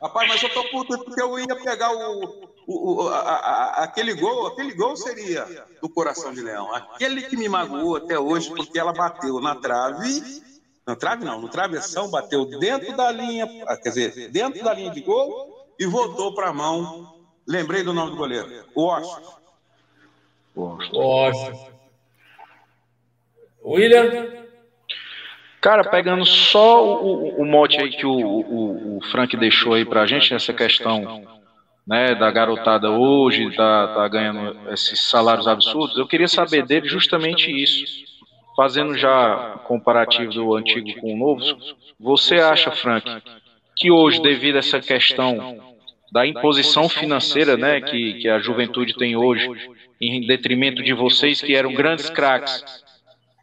[0.00, 4.14] Rapaz, mas eu tô puto porque eu ia pegar o, o, o a, a, aquele
[4.14, 5.46] gol, aquele gol seria
[5.80, 6.74] do coração de leão.
[6.74, 10.42] Aquele que me magoou até hoje, porque ela bateu na trave,
[10.86, 13.46] na trave não, no travessão, bateu dentro da linha,
[13.82, 17.14] quer dizer, dentro da linha de gol e voltou para a mão.
[17.46, 19.34] Lembrei do nome do goleiro, o Washington.
[20.56, 21.74] Washington.
[23.64, 24.43] William?
[25.64, 30.04] Cara, pegando só o, o mote aí que o, o, o Frank deixou aí pra
[30.04, 31.24] gente, essa questão
[31.88, 37.50] né, da garotada hoje, tá, tá ganhando esses salários absurdos, eu queria saber dele justamente
[37.50, 38.04] isso.
[38.54, 41.42] Fazendo já comparativo do antigo com o novo,
[41.98, 43.22] você acha, Frank,
[43.74, 45.58] que hoje, devido a essa questão
[46.12, 49.48] da imposição financeira né, que, que a juventude tem hoje,
[49.98, 52.83] em detrimento de vocês que eram grandes craques,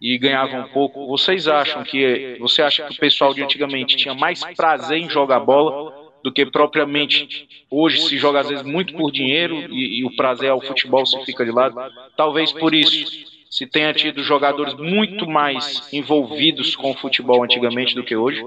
[0.01, 1.05] e ganhavam um pouco.
[1.05, 5.39] Vocês acham que você acha que o pessoal de antigamente tinha mais prazer em jogar
[5.41, 10.15] bola do que propriamente hoje se joga às vezes muito por dinheiro e, e o
[10.15, 11.75] prazer ao futebol se fica de lado?
[12.17, 18.03] Talvez por isso se tenha tido jogadores muito mais envolvidos com o futebol antigamente do
[18.03, 18.41] que hoje.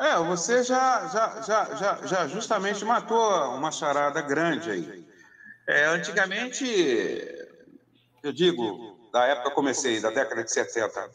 [0.00, 5.04] É, você já, já, já, já, já justamente matou uma charada grande aí.
[5.68, 6.64] É, antigamente,
[8.22, 11.10] eu digo, da época que comecei, da década de 70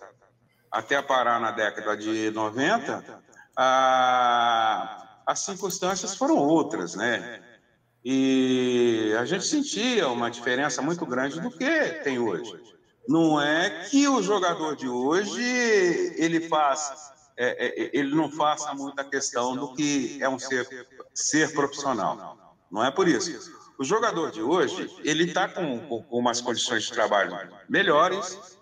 [0.72, 3.24] até parar na década de 90,
[3.58, 7.42] a, as circunstâncias foram outras, né?
[8.06, 12.54] E a gente sentia uma diferença muito grande do que tem hoje.
[13.08, 15.42] Não é que o jogador de hoje
[16.18, 20.68] ele faz, é, é, ele não faça muita questão do que é um ser,
[21.14, 22.38] ser profissional.
[22.70, 23.57] Não é por isso.
[23.78, 27.38] O jogador de hoje, ele está com, com, umas condições de trabalho
[27.70, 28.58] melhores,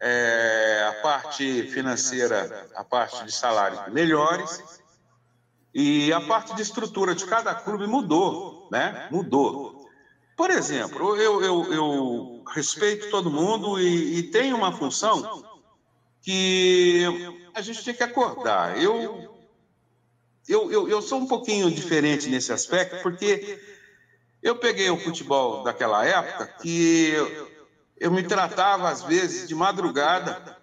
[0.00, 4.80] é, a parte financeira, a parte de salário melhores,
[5.74, 9.08] e a parte de estrutura de cada clube mudou, né?
[9.10, 9.88] Mudou.
[10.36, 15.44] Por exemplo, eu, eu, eu respeito todo mundo e, e tem uma função
[16.22, 17.04] que
[17.52, 18.80] a gente tem que acordar.
[18.80, 19.42] Eu,
[20.48, 23.73] eu, eu, eu sou um pouquinho diferente nesse aspecto, porque
[24.44, 27.50] eu peguei o futebol daquela época que eu,
[27.96, 30.58] eu me tratava, às vezes, de madrugada.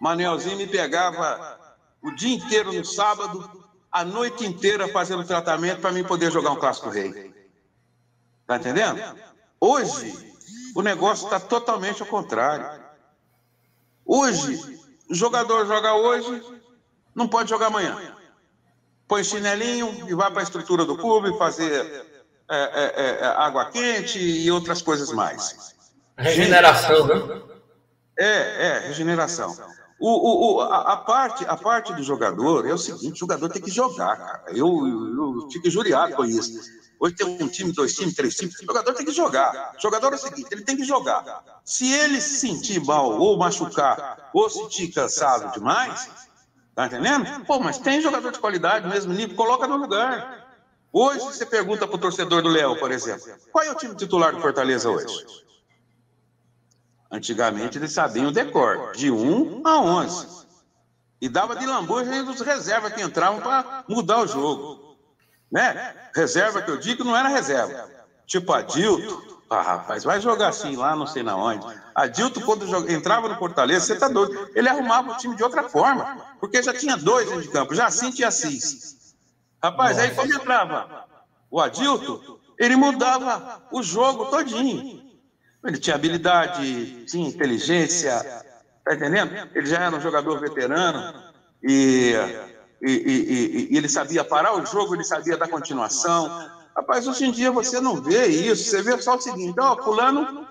[0.00, 1.60] Manelzinho me pegava
[2.00, 3.62] o dia inteiro no sábado,
[3.92, 7.34] a noite inteira fazendo tratamento para mim poder jogar um clássico rei.
[8.46, 9.02] Tá entendendo?
[9.60, 10.34] Hoje,
[10.74, 12.82] o negócio está totalmente ao contrário.
[14.06, 14.80] Hoje,
[15.10, 16.42] o jogador joga hoje,
[17.14, 18.16] não pode jogar amanhã.
[19.06, 22.15] Põe chinelinho e vai para a estrutura do clube fazer
[22.50, 25.74] é, é, é, água quente e outras coisas mais.
[26.16, 27.42] Regeneração, né?
[28.18, 29.56] É, é, regeneração.
[29.98, 33.48] O, o, o, a, a, parte, a parte do jogador é o seguinte: o jogador
[33.48, 34.44] tem que jogar, cara.
[34.48, 36.60] Eu, eu, eu fico injuriado com isso.
[36.98, 38.54] Hoje tem um time, dois times, três times.
[38.60, 39.74] O jogador tem que jogar.
[39.76, 41.42] O jogador é o seguinte: ele tem que jogar.
[41.64, 46.08] Se ele se sentir mal, ou machucar, ou se sentir cansado demais,
[46.74, 47.44] tá entendendo?
[47.44, 50.45] Pô, mas tem jogador de qualidade, mesmo nível, coloca no lugar.
[50.98, 54.34] Hoje você pergunta para o torcedor do Leão, por exemplo, qual é o time titular
[54.34, 55.26] do Fortaleza hoje?
[57.10, 60.46] Antigamente eles sabiam o decor, de 1 a 11.
[61.20, 64.96] E dava de lambuja dos reservas que entravam para mudar o jogo.
[65.52, 65.94] Né?
[66.14, 67.90] Reserva que eu digo não era reserva.
[68.26, 69.36] Tipo Adilto.
[69.50, 71.66] Ah, rapaz, vai jogar assim lá, não sei na onde.
[71.94, 74.50] Adilto, quando entrava no Fortaleza, você tá doido.
[74.54, 76.24] Ele arrumava o time de outra forma.
[76.40, 78.95] Porque já tinha dois dentro de campo, já assim tinha Assis.
[79.66, 81.06] Rapaz, aí quando entrava
[81.50, 85.02] o Adilto, ele mudava o jogo todinho.
[85.64, 88.44] Ele tinha habilidade, tinha inteligência,
[88.84, 89.32] tá entendendo?
[89.52, 92.14] Ele já era um jogador veterano e,
[92.80, 96.28] e, e, e ele sabia parar o jogo, ele sabia dar continuação.
[96.76, 100.46] Rapaz, hoje em dia você não vê isso, você vê só o seguinte, ó, fulano,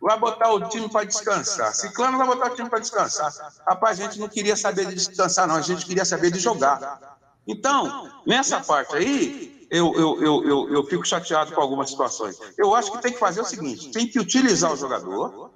[0.00, 1.74] vai botar o time para descansar.
[1.74, 3.30] Ciclano vai botar o time para descansar.
[3.68, 5.56] Rapaz, a gente não queria saber de descansar, não.
[5.56, 7.14] A gente queria saber de jogar.
[7.46, 12.38] Então, nessa parte aí, eu, eu, eu, eu, eu fico chateado com algumas situações.
[12.56, 15.50] Eu acho que tem que fazer o seguinte: tem que utilizar o jogador,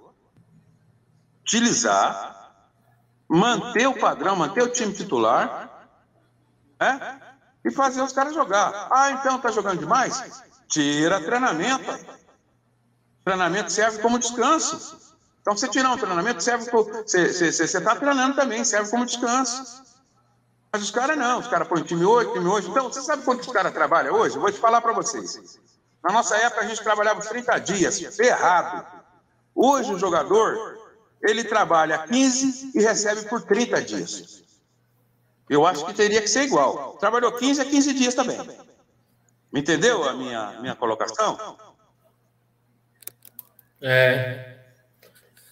[1.42, 2.52] utilizar,
[3.28, 5.88] manter o padrão, manter o time titular,
[6.80, 7.20] né?
[7.64, 8.88] e fazer os caras jogar.
[8.90, 10.42] Ah, então tá jogando demais?
[10.68, 12.18] Tira treinamento.
[13.24, 15.08] Treinamento serve como descanso.
[15.40, 16.84] Então, você tirar um treinamento, serve como.
[16.84, 19.82] Você está treinando também, serve como descanso.
[20.78, 22.68] Mas os caras não, os caras põem time hoje, time hoje.
[22.70, 24.36] Então, você sabe quanto os caras trabalham hoje?
[24.36, 25.58] Eu vou te falar para vocês.
[26.04, 28.86] Na nossa época, a gente trabalhava 30 dias, ferrado.
[29.52, 30.78] Hoje, o jogador,
[31.20, 34.44] ele trabalha 15 e recebe por 30 dias.
[35.50, 36.96] Eu acho que teria que ser igual.
[36.98, 38.38] Trabalhou 15 a 15 dias também.
[39.52, 41.58] Entendeu a minha, minha colocação?
[43.82, 44.58] É,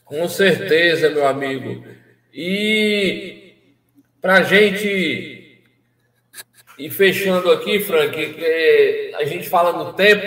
[0.05, 1.85] com certeza, meu amigo.
[2.33, 3.46] E
[4.21, 5.63] para a gente
[6.79, 8.37] ir fechando aqui, Frank,
[9.19, 10.25] a gente fala no tempo,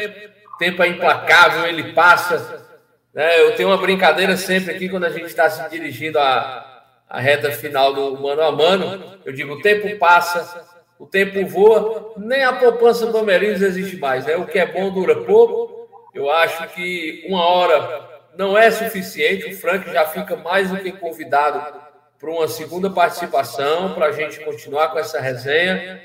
[0.58, 2.68] tempo é implacável, ele passa.
[3.14, 3.42] Né?
[3.42, 7.52] Eu tenho uma brincadeira sempre aqui quando a gente está se dirigindo à, à reta
[7.52, 9.20] final do mano a mano.
[9.26, 10.66] Eu digo: o tempo passa,
[10.98, 14.26] o tempo voa, nem a poupança do Palmeiras existe mais.
[14.26, 14.36] Né?
[14.36, 15.78] O que é bom dura pouco.
[16.14, 19.54] Eu acho que uma hora não é suficiente.
[19.54, 21.89] O Frank já fica mais do que convidado
[22.20, 26.04] para uma segunda participação, para a gente continuar com essa resenha.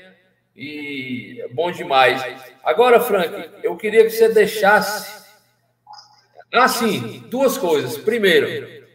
[0.55, 2.23] E é bom demais.
[2.63, 5.25] Agora, Frank, eu queria que você deixasse.
[6.53, 7.97] Assim, duas coisas.
[7.97, 8.85] Primeiro,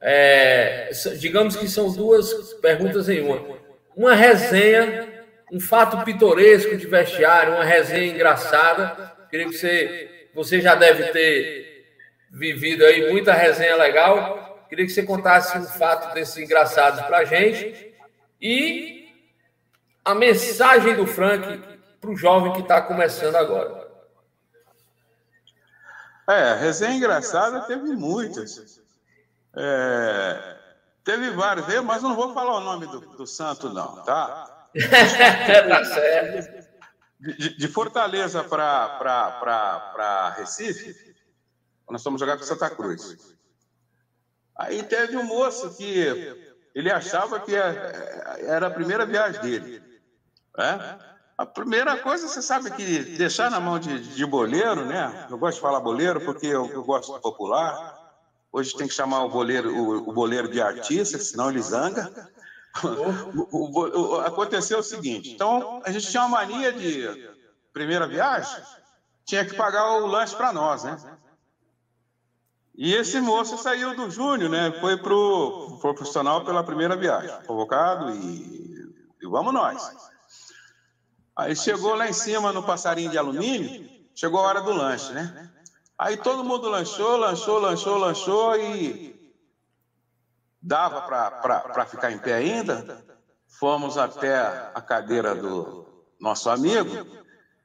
[0.00, 3.58] é, digamos que são duas perguntas em uma.
[3.96, 9.12] Uma resenha, um fato pitoresco de vestiário, uma resenha engraçada.
[9.28, 11.86] Queria que você, você já deve ter
[12.30, 14.49] vivido aí muita resenha legal.
[14.70, 17.92] Queria que você contasse um fato desses engraçados para a gente.
[18.40, 19.08] E
[20.04, 21.60] a mensagem do Frank
[22.00, 23.90] para o jovem que está começando agora.
[26.28, 28.80] É, resenha engraçada teve muitas.
[29.56, 30.56] É,
[31.02, 34.68] teve vários, mas não vou falar o nome do, do santo, não, tá?
[35.68, 36.70] tá certo.
[37.18, 40.94] De, de Fortaleza para Recife,
[41.90, 43.36] nós fomos jogar com Santa Cruz.
[44.60, 45.96] Aí teve um moço que
[46.74, 49.82] ele achava que era a primeira viagem dele.
[50.56, 50.98] Né?
[51.38, 55.26] A primeira coisa, você sabe que deixar na mão de, de boleiro, né?
[55.30, 57.98] Eu gosto de falar boleiro porque eu, eu gosto do popular.
[58.52, 62.30] Hoje tem que chamar o boleiro, o, o boleiro de artista, senão ele zanga.
[63.50, 67.30] O, o, aconteceu o seguinte: então, a gente tinha uma mania de
[67.72, 68.62] primeira viagem,
[69.24, 71.09] tinha que pagar o lanche para nós, né?
[72.82, 74.72] E esse moço saiu do Júnior, né?
[74.80, 79.94] Foi pro, pro profissional pela primeira viagem, convocado e, e vamos nós.
[81.36, 85.50] Aí chegou lá em cima no passarinho de alumínio, chegou a hora do lanche, né?
[85.98, 89.30] Aí todo mundo lanchou, lanchou, lanchou, lanchou e
[90.62, 93.04] dava para ficar em pé ainda.
[93.46, 94.38] Fomos até
[94.74, 95.86] a cadeira do
[96.18, 97.06] nosso amigo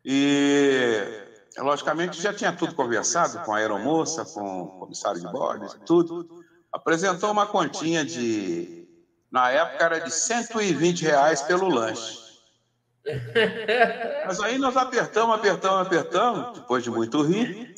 [0.03, 1.24] e
[1.57, 6.43] logicamente já tinha tudo conversado com a aeromoça, com o comissário de bordo, tudo.
[6.71, 8.87] Apresentou uma continha de,
[9.31, 12.25] na época era de 120 reais pelo lanche.
[14.25, 17.75] Mas aí nós apertamos, apertamos, apertamos, depois de muito rir.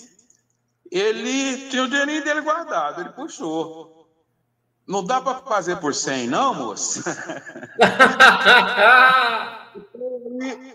[0.90, 4.08] Ele tinha o dinheirinho dele guardado, ele puxou.
[4.88, 7.04] Não dá para fazer por 100, não, moço?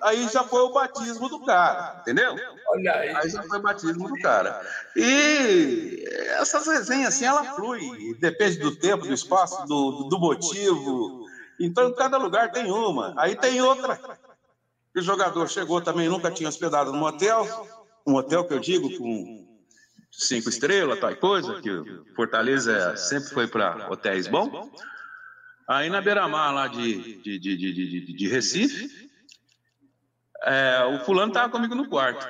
[0.02, 2.36] aí já foi o batismo do cara, entendeu?
[2.68, 3.14] Olha aí.
[3.16, 4.60] Aí já foi o batismo do cara.
[4.96, 6.04] E
[6.38, 11.26] essas resenhas, assim, ela flui, depende do tempo, do espaço, do, do motivo.
[11.60, 13.14] Então, cada lugar tem uma.
[13.16, 14.00] Aí tem outra.
[14.96, 17.66] O jogador chegou também, nunca tinha hospedado num hotel,
[18.06, 19.52] um hotel que eu digo com
[20.10, 21.70] cinco estrelas, tal coisa, que
[22.14, 24.70] Fortaleza sempre foi para hotéis bons.
[25.72, 28.90] Aí na beira-mar lá de, de, de, de, de Recife,
[30.44, 32.28] é, o fulano estava comigo no quarto.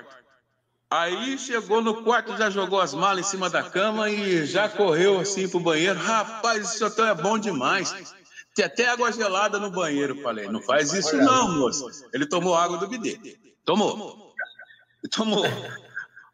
[0.89, 5.19] Aí chegou no quarto, já jogou as malas em cima da cama e já correu
[5.19, 5.99] assim pro banheiro.
[5.99, 8.15] Rapaz, esse hotel é bom demais.
[8.55, 10.23] Tem até água gelada no banheiro.
[10.23, 11.89] Falei, não faz isso não, moço.
[12.13, 13.19] Ele tomou água do bidê.
[13.65, 14.33] Tomou.
[15.11, 15.45] Tomou.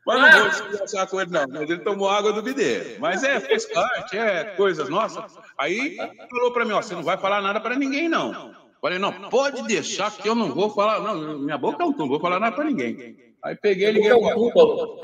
[0.04, 1.46] Mas não vou conversar com ele, não.
[1.48, 2.98] Mas ele tomou água do bidê.
[2.98, 5.24] Mas é, fez parte, é coisas nossas.
[5.58, 5.96] Aí
[6.30, 8.54] falou para mim, ó, você não vai falar nada para ninguém, não.
[8.80, 12.08] Falei, não, pode deixar que eu não vou falar, não, minha boca é um não
[12.08, 13.16] vou falar nada para ninguém.
[13.42, 15.00] Aí peguei, liguei para outro,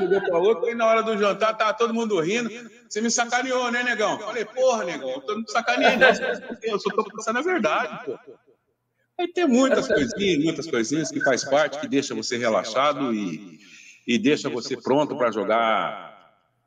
[0.00, 2.50] liguei para outro, e na hora do jantar tava todo mundo rindo.
[2.88, 4.18] Você me sacaneou, né, negão?
[4.18, 6.04] Falei, porra, negão, eu tô me sacaneando,
[6.62, 8.18] eu só tô pensando a verdade, pô.
[9.18, 13.58] Aí tem muitas coisinhas, muitas coisinhas que faz parte, que deixa você relaxado e,
[14.06, 16.11] e deixa você pronto para jogar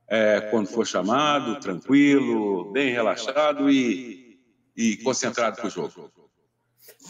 [0.07, 4.39] é, quando for chamado, tranquilo, bem relaxado e,
[4.75, 6.11] e concentrado para o jogo.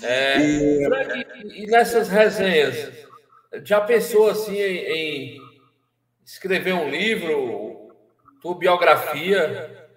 [0.02, 2.92] É, e, e nessas resenhas,
[3.64, 5.42] já pensou assim em, em
[6.26, 7.96] escrever um livro,
[8.42, 9.88] tua biografia?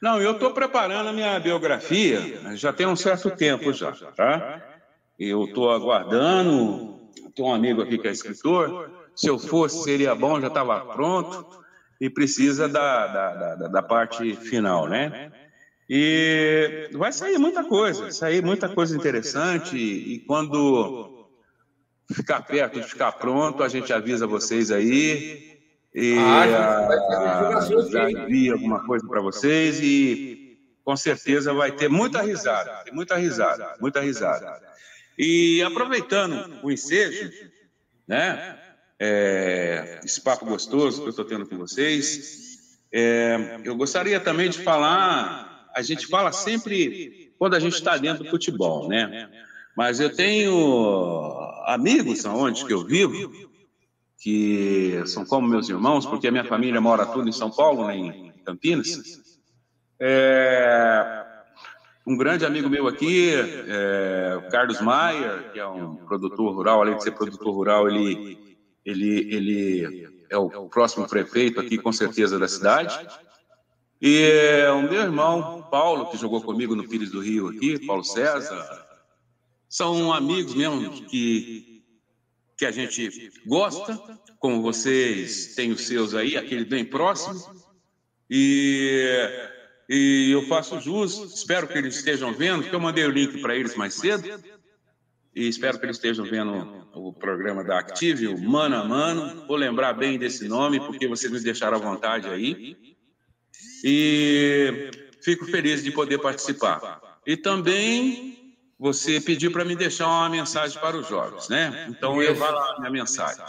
[0.00, 2.20] Não, eu estou preparando a minha biografia
[2.54, 4.62] já tem um certo tempo já, tá?
[5.18, 10.40] Eu estou aguardando, tem um amigo aqui que é escritor, se eu fosse seria bom,
[10.40, 11.44] já estava pronto,
[12.00, 15.32] e precisa da, da, da, da, parte final, né?
[15.90, 21.28] E vai sair muita coisa, vai sair muita coisa interessante, e quando
[22.12, 25.58] ficar perto de ficar pronto, a gente avisa vocês aí,
[25.92, 32.84] e ah, já envia alguma coisa para vocês e com certeza vai ter muita risada,
[32.92, 34.62] muita risada, muita risada.
[35.18, 37.32] E aproveitando o ensejo,
[38.06, 38.57] né?
[39.00, 44.58] É, esse papo gostoso que eu estou tendo com vocês, é, eu gostaria também de
[44.62, 45.70] falar.
[45.74, 49.30] A gente fala sempre quando a gente está dentro do futebol, né?
[49.76, 53.48] Mas eu tenho amigos aonde que eu vivo
[54.18, 57.96] que são como meus irmãos, porque a minha família mora tudo em São Paulo, né,
[57.96, 59.38] em Campinas.
[60.00, 61.24] É,
[62.04, 66.96] um grande amigo meu aqui, é, o Carlos Maier, que é um produtor rural, além
[66.96, 68.47] de ser produtor rural, ele,
[68.90, 72.98] ele, ele é o próximo prefeito aqui, com certeza, da cidade.
[74.00, 78.04] E é, o meu irmão, Paulo, que jogou comigo no Pires do Rio aqui, Paulo
[78.04, 78.86] César,
[79.68, 81.68] são amigos mesmo que
[82.56, 83.96] que a gente gosta,
[84.40, 87.40] como vocês têm os seus aí, aquele bem próximo.
[88.28, 89.30] E,
[89.88, 93.54] e eu faço jus, espero que eles estejam vendo, porque eu mandei o link para
[93.54, 94.28] eles mais cedo.
[95.34, 99.46] E espero que eles estejam vendo o programa da Active, o Mano a Mano.
[99.46, 102.76] Vou lembrar bem desse nome, porque vocês me deixaram à vontade aí.
[103.84, 104.90] E
[105.22, 107.20] fico feliz de poder participar.
[107.26, 111.86] E também você pediu para me deixar uma mensagem para os jovens, né?
[111.88, 113.44] Então eu vou lá minha mensagem.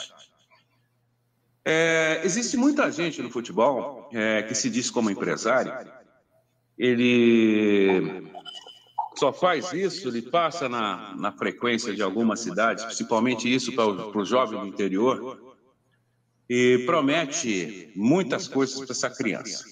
[1.64, 5.72] É, existe muita gente no futebol é, que se diz como empresário.
[6.78, 8.29] Ele
[9.20, 14.26] só faz isso, ele passa na, na frequência de algumas cidades, principalmente isso para o
[14.26, 15.58] jovem do interior,
[16.50, 19.66] e promete muitas coisas para essa criança.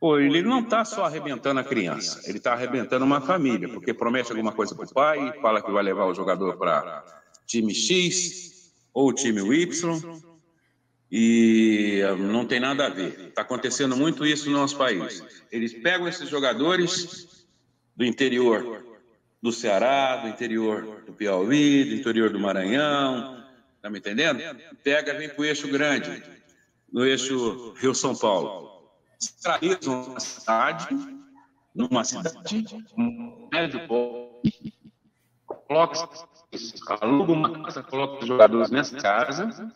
[0.00, 4.32] Pô, ele não está só arrebentando a criança, ele está arrebentando uma família, porque promete
[4.32, 7.04] alguma coisa para o pai, fala que vai levar o jogador para
[7.46, 10.22] time X ou time Y,
[11.12, 13.28] e não tem nada a ver.
[13.28, 15.22] Está acontecendo muito isso no nosso país.
[15.52, 17.33] Eles pegam esses jogadores
[17.96, 18.84] do interior
[19.42, 23.44] do Ceará, do interior do Piauí, do interior do Maranhão,
[23.82, 24.40] tá me entendendo?
[24.82, 26.22] Pega, vem para o eixo grande,
[26.92, 28.74] no eixo Rio-São Paulo
[29.24, 30.88] centralizam uma cidade,
[31.74, 34.74] numa cidade, um médio porte,
[35.46, 36.08] coloca,
[37.00, 39.72] aluga uma casa, coloca os jogadores nessa casa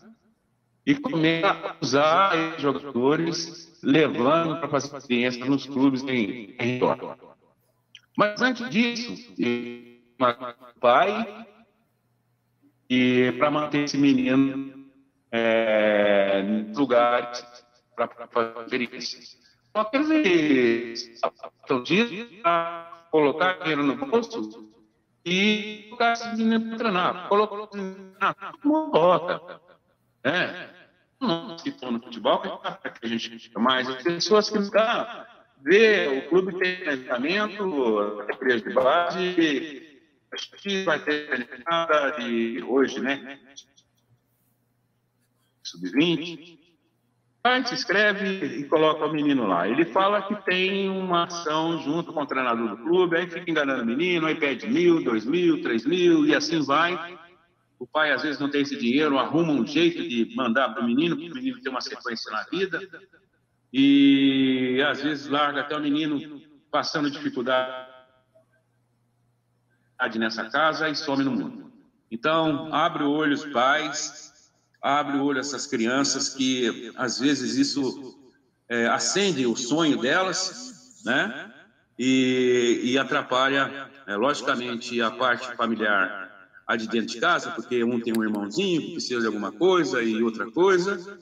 [0.87, 7.17] e começa a usar os jogadores, levando para fazer experiência nos clubes em território.
[8.19, 9.15] Mas antes disso,
[10.81, 11.47] pai
[12.91, 14.91] e para manter esse menino
[15.31, 17.47] é, em lugares
[17.95, 19.39] para fazer isso.
[19.73, 21.81] Só que eles estão
[22.43, 24.69] para colocar dinheiro no bolso
[25.25, 27.29] e colocar esse dinheiro para treinar.
[27.29, 27.69] Colocou
[28.65, 29.61] mundo bota.
[30.25, 30.71] É.
[31.21, 36.59] Não se no futebol, que a gente mas as pessoas que estão vê o clube
[36.59, 39.99] tem planejamento, a base,
[40.33, 43.39] acho que vai ter nada de hoje, né?
[45.63, 46.59] Sub-20,
[47.43, 49.69] Vai, se inscreve e coloca o menino lá.
[49.69, 53.85] Ele fala que tem uma ação junto com o treinador do clube, aí fica enganando
[53.85, 57.17] o menino, aí pede mil, dois mil, três mil e assim vai.
[57.79, 60.87] O pai às vezes não tem esse dinheiro, arruma um jeito de mandar para o
[60.87, 62.81] menino, para o menino ter uma sequência na vida.
[63.73, 66.41] E às vezes larga até o menino
[66.71, 67.89] passando dificuldade
[70.19, 71.73] nessa casa e some no mundo.
[72.11, 78.19] Então, abre o olho os pais, abre o olho essas crianças que às vezes isso
[78.69, 81.53] é, acende o sonho delas, né?
[81.99, 86.29] E, e atrapalha, é, logicamente, a parte familiar
[86.67, 90.03] a de dentro de casa, porque um tem um irmãozinho que precisa de alguma coisa
[90.03, 91.19] e outra coisa,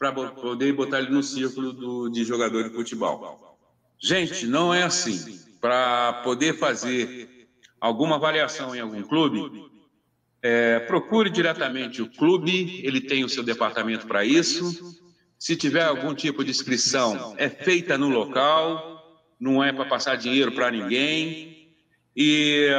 [0.00, 3.58] para poder botar ele no círculo do, de jogador de futebol.
[4.00, 5.38] Gente, não é assim.
[5.60, 9.62] Para poder fazer alguma avaliação em algum clube,
[10.42, 14.98] é, procure diretamente o clube, ele tem o seu departamento para isso.
[15.38, 20.52] Se tiver algum tipo de inscrição, é feita no local, não é para passar dinheiro
[20.52, 21.74] para ninguém.
[22.16, 22.70] E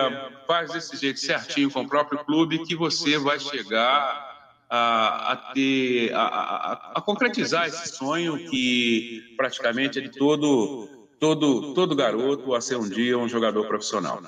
[0.47, 4.30] faz desse jeito certinho com o próprio clube que você vai chegar
[4.73, 10.87] a, a ter, a, a, concretizar esse sonho que praticamente é de todo,
[11.19, 14.21] todo, todo garoto a ser um dia um jogador profissional.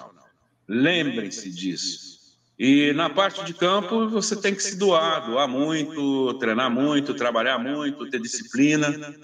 [0.68, 2.14] Lembre-se disso.
[2.60, 7.58] E na parte de campo você tem que se doar, doar muito, treinar muito, trabalhar
[7.58, 9.16] muito, ter disciplina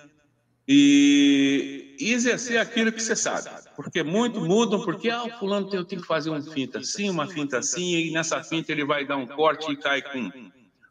[0.65, 3.49] e, e exercer aquilo que você sabe.
[3.75, 7.27] Porque muito mudam, porque ah, o fulano tem, tem que fazer uma finta assim, uma
[7.27, 10.31] finta assim, e nessa finta ele vai dar um corte e cai com,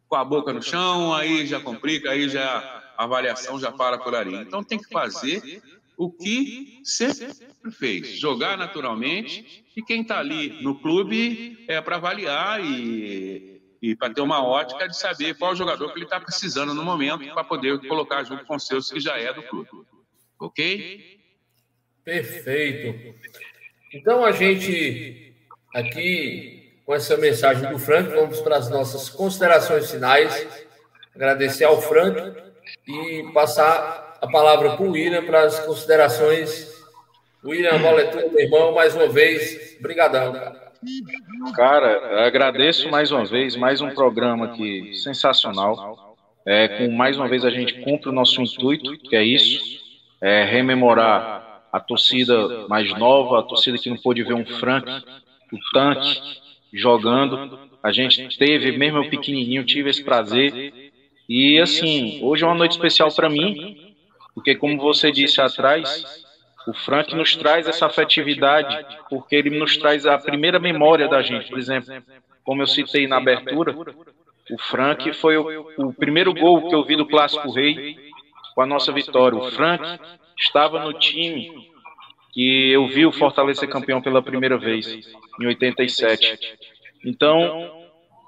[0.08, 4.14] com a boca no chão, aí já complica, aí já a avaliação já para por
[4.14, 4.34] ali.
[4.34, 5.62] Então tem que fazer
[5.96, 12.64] o que sempre fez, jogar naturalmente, e quem está ali no clube é para avaliar
[12.64, 16.84] e, e para ter uma ótica de saber qual jogador que ele está precisando no
[16.84, 19.68] momento para poder colocar junto com os seus que já é do clube.
[20.40, 21.18] Ok?
[22.04, 23.18] Perfeito.
[23.92, 25.34] Então a gente
[25.74, 26.57] aqui
[26.88, 30.48] com essa mensagem do Frank, vamos para as nossas considerações finais.
[31.14, 32.32] Agradecer ao Frank
[32.88, 36.66] e passar a palavra para o William para as considerações.
[37.44, 39.76] William, a é tua, meu irmão, mais uma vez.
[39.78, 40.72] Obrigadão, cara.
[41.54, 46.16] Cara, agradeço mais uma vez, mais um programa aqui sensacional.
[46.46, 49.60] É, com mais uma vez a gente cumpre o nosso intuito, que é isso,
[50.22, 54.88] é rememorar a torcida mais nova, a torcida que não pôde ver um Frank,
[55.52, 57.58] o tanque jogando.
[57.82, 60.92] A gente teve, mesmo eu pequenininho, tive esse prazer.
[61.28, 63.94] E assim, hoje é uma noite especial para mim,
[64.34, 66.24] porque, como você disse atrás,
[66.66, 71.48] o Frank nos traz essa afetividade, porque ele nos traz a primeira memória da gente.
[71.48, 71.94] Por exemplo,
[72.44, 73.74] como eu citei na abertura,
[74.50, 77.96] o Frank foi o, o primeiro gol que eu vi do Clássico Rei
[78.54, 79.38] com a nossa vitória.
[79.38, 79.84] O Frank
[80.38, 81.68] estava no time
[82.32, 84.86] que eu vi o Fortaleza ser campeão pela primeira vez,
[85.40, 86.38] em 87.
[87.04, 87.70] Então,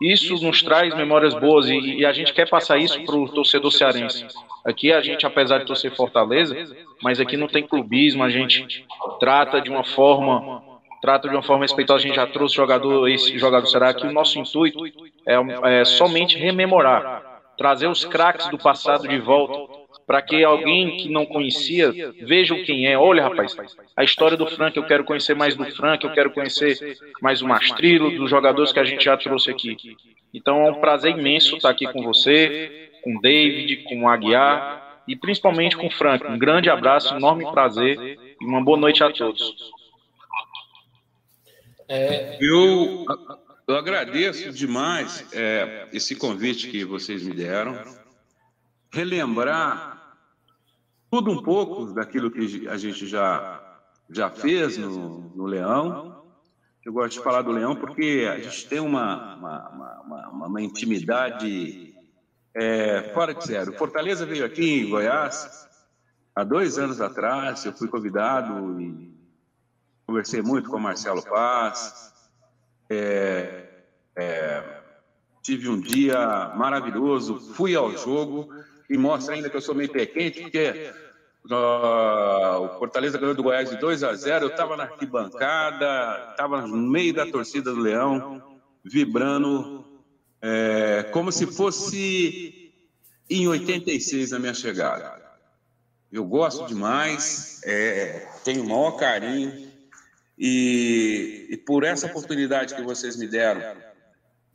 [0.00, 3.70] isso nos traz memórias boas e, e a gente quer passar isso para o torcedor
[3.70, 4.26] cearense.
[4.64, 6.56] Aqui a gente, apesar de torcer Fortaleza,
[7.02, 8.86] mas aqui não tem clubismo, a gente
[9.18, 10.62] trata de uma forma,
[11.02, 11.98] trata de uma forma respeitosa.
[11.98, 14.84] A gente já trouxe jogador, esse jogador será que o nosso intuito
[15.26, 19.79] é, é somente rememorar, trazer os craques do passado de volta
[20.10, 22.98] para que alguém que não conhecia veja quem é.
[22.98, 23.54] Olha, rapaz,
[23.96, 27.46] a história do Frank, eu quero conhecer mais do Frank, eu quero conhecer mais o
[27.46, 29.76] Mastrilo, dos jogadores que a gente já trouxe aqui.
[30.34, 35.00] Então é um prazer imenso estar aqui com você, com o David, com o Aguiar
[35.06, 36.26] e principalmente com o Frank.
[36.26, 39.54] Um grande abraço, um enorme prazer e uma boa noite a todos.
[41.88, 42.36] É...
[42.40, 43.06] Eu,
[43.68, 47.78] eu agradeço demais é, esse convite que vocês me deram.
[48.92, 49.99] Relembrar
[51.10, 53.60] tudo um pouco daquilo que a gente já,
[54.08, 56.24] já fez no, no Leão.
[56.84, 61.94] Eu gosto de falar do Leão porque a gente tem uma, uma, uma, uma intimidade
[62.54, 63.76] é, fora de sério.
[63.76, 65.68] Fortaleza veio aqui em Goiás
[66.34, 67.64] há dois anos atrás.
[67.64, 69.12] Eu fui convidado e
[70.06, 72.12] conversei muito com o Marcelo Paz.
[72.88, 73.68] É,
[74.16, 74.80] é,
[75.42, 77.40] tive um dia maravilhoso.
[77.54, 78.48] Fui ao jogo
[78.90, 80.92] e mostra ainda que eu sou meio pé quente, porque
[81.48, 84.46] uh, o Fortaleza ganhou do Goiás de 2 a 0.
[84.46, 89.84] Eu estava na arquibancada, estava no meio da torcida do Leão, vibrando
[90.42, 92.74] é, como se fosse
[93.30, 95.20] em 86 a minha chegada.
[96.10, 99.70] Eu gosto demais, é, tenho o maior carinho
[100.36, 103.76] e, e por essa oportunidade que vocês me deram,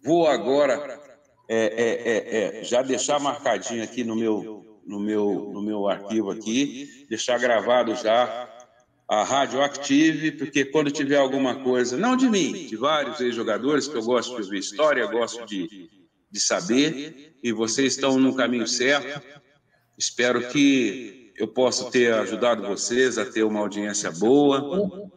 [0.04, 1.15] vou agora
[1.48, 6.32] é, é, é, é, já deixar marcadinho aqui no meu, no, meu, no meu arquivo
[6.32, 8.50] aqui, deixar gravado já
[9.08, 13.96] a Rádio Active, porque quando tiver alguma coisa, não de mim, de vários ex-jogadores, que
[13.96, 15.90] eu gosto de ouvir história, gosto de,
[16.32, 19.22] de saber, e vocês estão no caminho certo.
[19.98, 25.12] Espero que eu possa ter ajudado vocês a ter uma audiência boa.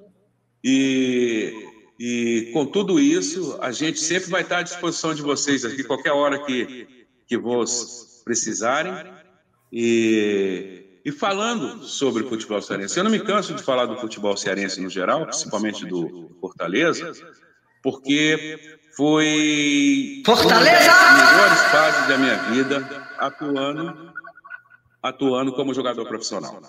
[0.62, 1.67] E
[1.98, 6.12] e com tudo isso, a gente sempre vai estar à disposição de vocês aqui, qualquer
[6.12, 6.86] hora que,
[7.26, 8.92] que vos precisarem.
[9.72, 14.36] E, E falando sobre o futebol cearense, eu não me canso de falar do futebol
[14.36, 17.12] cearense no geral, principalmente do Fortaleza,
[17.82, 20.90] porque foi Fortaleza!
[20.92, 24.12] uma das melhores fases da minha vida atuando,
[25.02, 26.60] atuando como jogador profissional.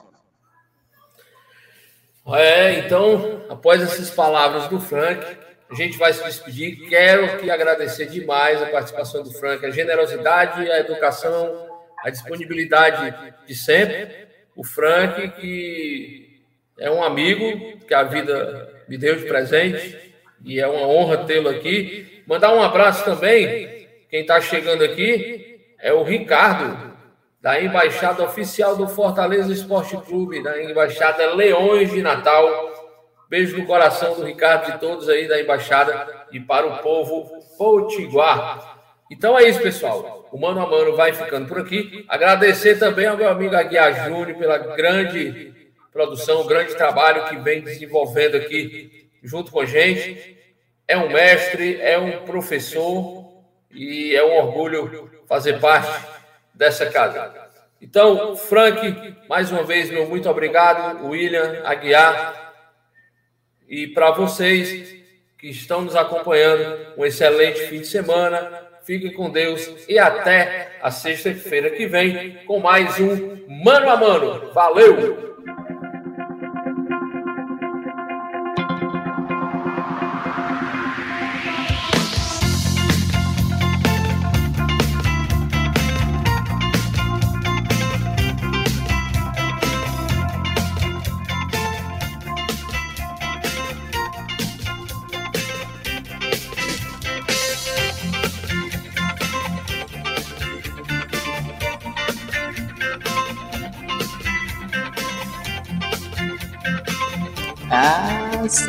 [2.36, 5.26] É, então, após essas palavras do Frank,
[5.70, 6.88] a gente vai se despedir.
[6.90, 11.68] Quero aqui agradecer demais a participação do Frank, a generosidade, a educação,
[12.04, 14.28] a disponibilidade de sempre.
[14.56, 16.42] O Frank, que
[16.80, 21.50] é um amigo que a vida me deu de presente e é uma honra tê-lo
[21.50, 22.24] aqui.
[22.26, 26.89] Mandar um abraço também, quem está chegando aqui é o Ricardo,
[27.42, 32.46] da Embaixada Oficial do Fortaleza Esporte Clube, da Embaixada Leões de Natal.
[33.30, 38.78] Beijo no coração do Ricardo de todos aí da Embaixada e para o povo potiguar.
[39.10, 40.28] Então é isso, pessoal.
[40.32, 42.06] O Mano a Mano vai ficando por aqui.
[42.10, 45.54] Agradecer também ao meu amigo Aguiar Júnior pela grande
[45.92, 50.38] produção, grande trabalho que vem desenvolvendo aqui junto com a gente.
[50.88, 53.28] É um mestre, é um professor
[53.72, 56.19] e é um orgulho fazer parte
[56.60, 57.34] dessa casa.
[57.82, 61.08] Então, Frank, mais uma vez, meu muito obrigado.
[61.08, 62.54] William, Aguiar.
[63.70, 64.94] E para vocês
[65.38, 68.68] que estão nos acompanhando, um excelente fim de semana.
[68.84, 74.52] Fiquem com Deus e até a sexta-feira que vem com mais um Mano a Mano.
[74.52, 75.29] Valeu!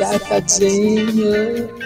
[0.01, 1.80] Safadinho.